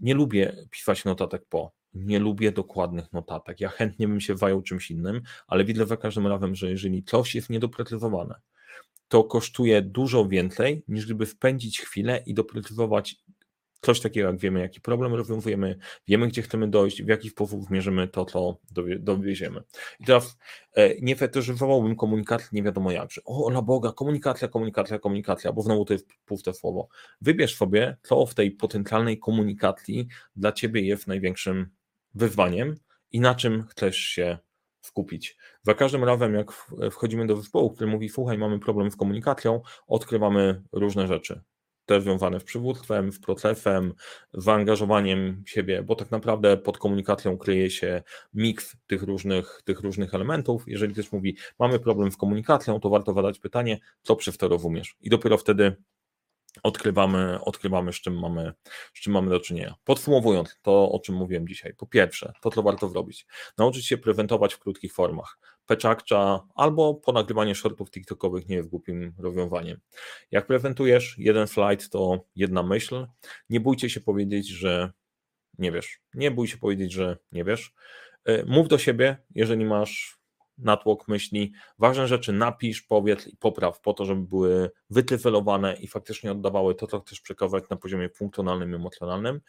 nie 0.00 0.14
lubię 0.14 0.56
pisać 0.70 1.04
notatek 1.04 1.44
po. 1.48 1.72
Nie 1.94 2.18
lubię 2.18 2.52
dokładnych 2.52 3.12
notatek. 3.12 3.60
Ja 3.60 3.68
chętnie 3.68 4.08
bym 4.08 4.20
się 4.20 4.36
zajął 4.36 4.62
czymś 4.62 4.90
innym, 4.90 5.22
ale 5.46 5.64
widzę 5.64 5.86
za 5.86 5.96
każdym 5.96 6.26
razem, 6.26 6.54
że 6.54 6.70
jeżeli 6.70 7.02
coś 7.02 7.34
jest 7.34 7.50
niedoprecyzowane, 7.50 8.34
to 9.08 9.24
kosztuje 9.24 9.82
dużo 9.82 10.26
więcej, 10.26 10.82
niż 10.88 11.04
gdyby 11.04 11.26
wpędzić 11.26 11.80
chwilę 11.80 12.22
i 12.26 12.34
doprecyzować 12.34 13.16
Coś 13.80 14.00
takiego, 14.00 14.28
jak 14.28 14.38
wiemy, 14.38 14.60
jaki 14.60 14.80
problem 14.80 15.14
rozwiązujemy, 15.14 15.78
wiemy, 16.08 16.28
gdzie 16.28 16.42
chcemy 16.42 16.68
dojść, 16.68 17.02
w 17.02 17.08
jaki 17.08 17.30
sposób 17.30 17.70
mierzymy 17.70 18.08
to, 18.08 18.24
co 18.24 18.58
dowieziemy. 18.98 19.62
I 20.00 20.04
teraz 20.04 20.38
e, 20.74 21.00
nie 21.00 21.16
fetyszyzowałbym 21.16 21.96
komunikacji 21.96 22.48
nie 22.52 22.62
wiadomo 22.62 22.92
jak, 22.92 23.10
że 23.12 23.20
o, 23.24 23.50
na 23.50 23.62
Boga, 23.62 23.92
komunikacja, 23.92 24.48
komunikacja, 24.48 24.98
komunikacja, 24.98 25.52
bo 25.52 25.62
znowu 25.62 25.84
to 25.84 25.92
jest 25.92 26.08
puste 26.24 26.54
słowo. 26.54 26.88
Wybierz 27.20 27.56
sobie, 27.56 27.96
co 28.02 28.26
w 28.26 28.34
tej 28.34 28.50
potencjalnej 28.50 29.18
komunikacji 29.18 30.08
dla 30.36 30.52
ciebie 30.52 30.80
jest 30.80 31.06
największym 31.06 31.66
wyzwaniem 32.14 32.76
i 33.12 33.20
na 33.20 33.34
czym 33.34 33.64
chcesz 33.66 33.96
się 33.96 34.38
skupić. 34.80 35.36
Za 35.62 35.74
każdym 35.74 36.04
razem, 36.04 36.34
jak 36.34 36.52
wchodzimy 36.90 37.26
do 37.26 37.36
zespołu, 37.36 37.70
który 37.70 37.90
mówi, 37.90 38.08
słuchaj, 38.08 38.38
mamy 38.38 38.58
problem 38.58 38.90
z 38.90 38.96
komunikacją, 38.96 39.60
odkrywamy 39.86 40.62
różne 40.72 41.06
rzeczy 41.06 41.42
te 41.88 42.00
związane 42.00 42.40
z 42.40 42.44
przywództwem, 42.44 43.12
z 43.12 43.20
procesem, 43.20 43.94
z 44.34 44.44
zaangażowaniem 44.44 45.42
siebie, 45.46 45.82
bo 45.82 45.94
tak 45.94 46.10
naprawdę 46.10 46.56
pod 46.56 46.78
komunikacją 46.78 47.38
kryje 47.38 47.70
się 47.70 48.02
miks 48.34 48.76
tych 48.86 49.02
różnych, 49.02 49.60
tych 49.64 49.80
różnych 49.80 50.14
elementów. 50.14 50.64
Jeżeli 50.66 50.92
ktoś 50.92 51.12
mówi, 51.12 51.36
mamy 51.58 51.78
problem 51.78 52.12
z 52.12 52.16
komunikacją, 52.16 52.80
to 52.80 52.90
warto 52.90 53.12
zadać 53.12 53.38
pytanie, 53.38 53.78
co 54.02 54.16
przez 54.16 54.38
to 54.38 54.48
rozumiesz? 54.48 54.96
I 55.00 55.10
dopiero 55.10 55.38
wtedy 55.38 55.76
odkrywamy, 56.62 57.38
odkrywamy 57.40 57.92
z, 57.92 57.96
czym 57.96 58.18
mamy, 58.20 58.52
z 58.94 59.00
czym 59.00 59.12
mamy 59.12 59.30
do 59.30 59.40
czynienia. 59.40 59.74
Podsumowując 59.84 60.58
to, 60.62 60.92
o 60.92 61.00
czym 61.00 61.14
mówiłem 61.14 61.48
dzisiaj, 61.48 61.74
po 61.74 61.86
pierwsze, 61.86 62.32
to 62.40 62.50
co 62.50 62.62
warto 62.62 62.88
zrobić, 62.88 63.26
nauczyć 63.58 63.86
się 63.86 63.98
prezentować 63.98 64.54
w 64.54 64.58
krótkich 64.58 64.92
formach. 64.92 65.38
Peczakcza 65.68 66.40
albo 66.54 66.94
ponagrywanie 66.94 67.54
shortów 67.54 67.90
TikTokowych 67.90 68.48
nie 68.48 68.56
jest 68.56 68.68
głupim 68.68 69.14
rozwiązaniem. 69.18 69.80
Jak 70.30 70.46
prezentujesz 70.46 71.14
jeden 71.18 71.46
slajd, 71.46 71.90
to 71.90 72.24
jedna 72.36 72.62
myśl. 72.62 73.06
Nie 73.50 73.60
bójcie 73.60 73.90
się 73.90 74.00
powiedzieć, 74.00 74.48
że 74.48 74.92
nie 75.58 75.72
wiesz. 75.72 76.00
Nie 76.14 76.30
bój 76.30 76.48
się 76.48 76.58
powiedzieć, 76.58 76.92
że 76.92 77.16
nie 77.32 77.44
wiesz. 77.44 77.74
E, 78.24 78.44
mów 78.44 78.68
do 78.68 78.78
siebie, 78.78 79.16
jeżeli 79.34 79.64
masz 79.64 80.18
natłok 80.58 81.08
myśli, 81.08 81.52
ważne 81.78 82.08
rzeczy 82.08 82.32
napisz, 82.32 82.82
powiedz 82.82 83.26
i 83.26 83.36
popraw 83.36 83.80
po 83.80 83.94
to, 83.94 84.04
żeby 84.04 84.22
były 84.22 84.70
wytyfelowane 84.90 85.74
i 85.74 85.88
faktycznie 85.88 86.32
oddawały 86.32 86.74
to, 86.74 86.86
co 86.86 87.00
chcesz 87.00 87.20
przekazać 87.20 87.64
na 87.70 87.76
poziomie 87.76 88.08
funkcjonalnym 88.08 88.72
i 88.72 88.74
emocjonalnym. 88.74 89.40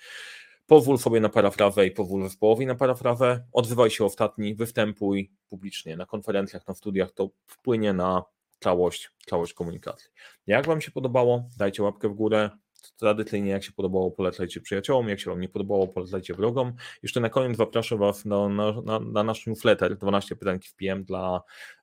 Pozwól 0.69 0.97
sobie 0.97 1.19
na 1.19 1.29
parafrazę 1.29 1.85
i 1.85 1.91
pozwól 1.91 2.23
zespołowi 2.23 2.65
na 2.65 2.75
parafrazę, 2.75 3.43
odzywaj 3.53 3.89
się 3.89 4.05
ostatni, 4.05 4.55
występuj 4.55 5.31
publicznie 5.49 5.97
na 5.97 6.05
konferencjach, 6.05 6.67
na 6.67 6.73
studiach, 6.73 7.11
to 7.11 7.29
wpłynie 7.47 7.93
na 7.93 8.23
całość, 8.59 9.11
całość 9.25 9.53
komunikacji. 9.53 10.09
Jak 10.47 10.67
Wam 10.67 10.81
się 10.81 10.91
podobało, 10.91 11.49
dajcie 11.57 11.83
łapkę 11.83 12.09
w 12.09 12.13
górę, 12.13 12.49
tradycyjnie 12.97 13.51
jak 13.51 13.63
się 13.63 13.71
podobało, 13.71 14.11
polecajcie 14.11 14.61
przyjaciołom, 14.61 15.09
jak 15.09 15.19
się 15.19 15.29
Wam 15.29 15.41
nie 15.41 15.49
podobało, 15.49 15.87
polecajcie 15.87 16.33
wrogom. 16.33 16.73
Jeszcze 17.03 17.19
na 17.19 17.29
koniec 17.29 17.57
zapraszam 17.57 17.99
Was 17.99 18.25
na, 18.25 18.49
na, 18.49 18.81
na, 18.81 18.99
na 18.99 19.23
nasz 19.23 19.47
newsletter 19.47 19.97
12 19.97 20.35
pytań 20.35 20.59
w 20.59 20.75
PM 20.75 21.03
dla 21.03 21.41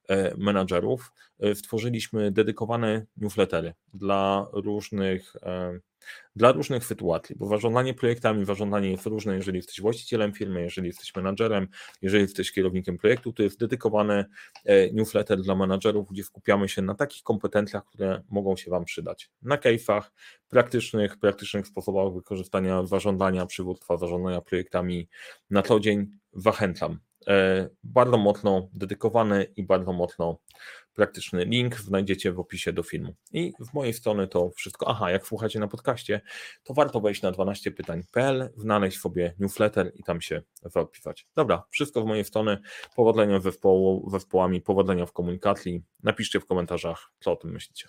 e, 0.09 0.37
menadżerów. 0.37 1.13
E, 1.41 1.55
stworzyliśmy 1.55 2.33
dedykowane 2.33 3.07
newslettery 3.17 3.75
dla 3.95 4.47
różnych 4.53 5.37
e, 5.43 5.79
dla 6.37 6.53
różnych 6.53 6.85
sytuacji, 6.85 7.37
bo 7.39 7.47
zarządzanie 7.47 7.95
projektami, 7.95 8.45
zarządzanie 8.45 8.91
jest 8.91 9.07
różne, 9.07 9.37
jeżeli 9.37 9.57
jesteś 9.57 9.81
właścicielem 9.81 10.33
firmy, 10.33 10.63
jeżeli 10.63 10.87
jesteś 10.87 11.15
menadżerem, 11.15 11.69
jeżeli 12.03 12.23
jesteś 12.23 12.53
kierownikiem 12.53 12.99
projektu, 12.99 13.33
to 13.33 13.43
jest 13.43 13.61
dedykowany 13.61 14.25
e, 14.65 14.91
newsletter 14.93 15.41
dla 15.41 15.55
menadżerów, 15.55 16.09
gdzie 16.11 16.25
skupiamy 16.25 16.69
się 16.69 16.83
na 16.83 16.95
takich 16.95 17.23
kompetencjach, 17.23 17.85
które 17.85 18.23
mogą 18.31 18.57
się 18.57 18.71
Wam 18.71 18.85
przydać. 18.85 19.31
Na 19.43 19.57
case'ach, 19.57 20.03
praktycznych, 20.49 21.17
praktycznych 21.19 21.67
sposobach 21.67 22.15
wykorzystania 22.15 22.87
zarządzania, 22.87 23.47
przywództwa, 23.47 23.97
zarządzania 23.97 24.41
projektami 24.41 25.09
na 25.51 25.63
co 25.63 25.81
dzień. 25.81 26.07
Zachęcam. 26.33 26.99
E, 27.29 27.69
bardzo 27.85 28.17
mocno 28.17 28.69
dedykowany 28.75 29.47
i 29.57 29.63
bardzo 29.63 29.93
mocno 29.93 30.39
praktyczny 30.97 31.45
link 31.45 31.81
znajdziecie 31.81 32.33
w 32.33 32.41
opisie 32.41 32.73
do 32.73 32.83
filmu. 32.83 33.15
I 33.33 33.53
w 33.71 33.75
mojej 33.75 33.93
strony 33.93 34.29
to 34.29 34.51
wszystko. 34.51 34.89
Aha, 34.89 35.11
jak 35.11 35.27
słuchacie 35.27 35.59
na 35.59 35.69
podcaście, 35.69 36.21
to 36.65 36.75
warto 36.75 37.01
wejść 37.01 37.23
na 37.23 37.33
12pytań.pl, 37.33 38.51
znaleźć 38.57 38.99
sobie 38.99 39.35
newsletter 39.39 39.93
i 39.95 40.03
tam 40.03 40.21
się 40.21 40.43
zapisać. 40.63 41.27
Dobra, 41.37 41.65
wszystko 41.71 42.03
w 42.03 42.07
mojej 42.07 42.25
strony. 42.25 42.59
Powodzenia 42.97 43.41
we 43.41 43.51
zespołami, 44.11 44.61
powodzenia 44.61 45.07
w 45.07 45.13
komunikacji. 45.13 45.83
Napiszcie 46.03 46.41
w 46.41 46.47
komentarzach, 46.47 47.13
co 47.21 47.33
o 47.33 47.37
tym 47.37 47.51
myślicie. 47.51 47.87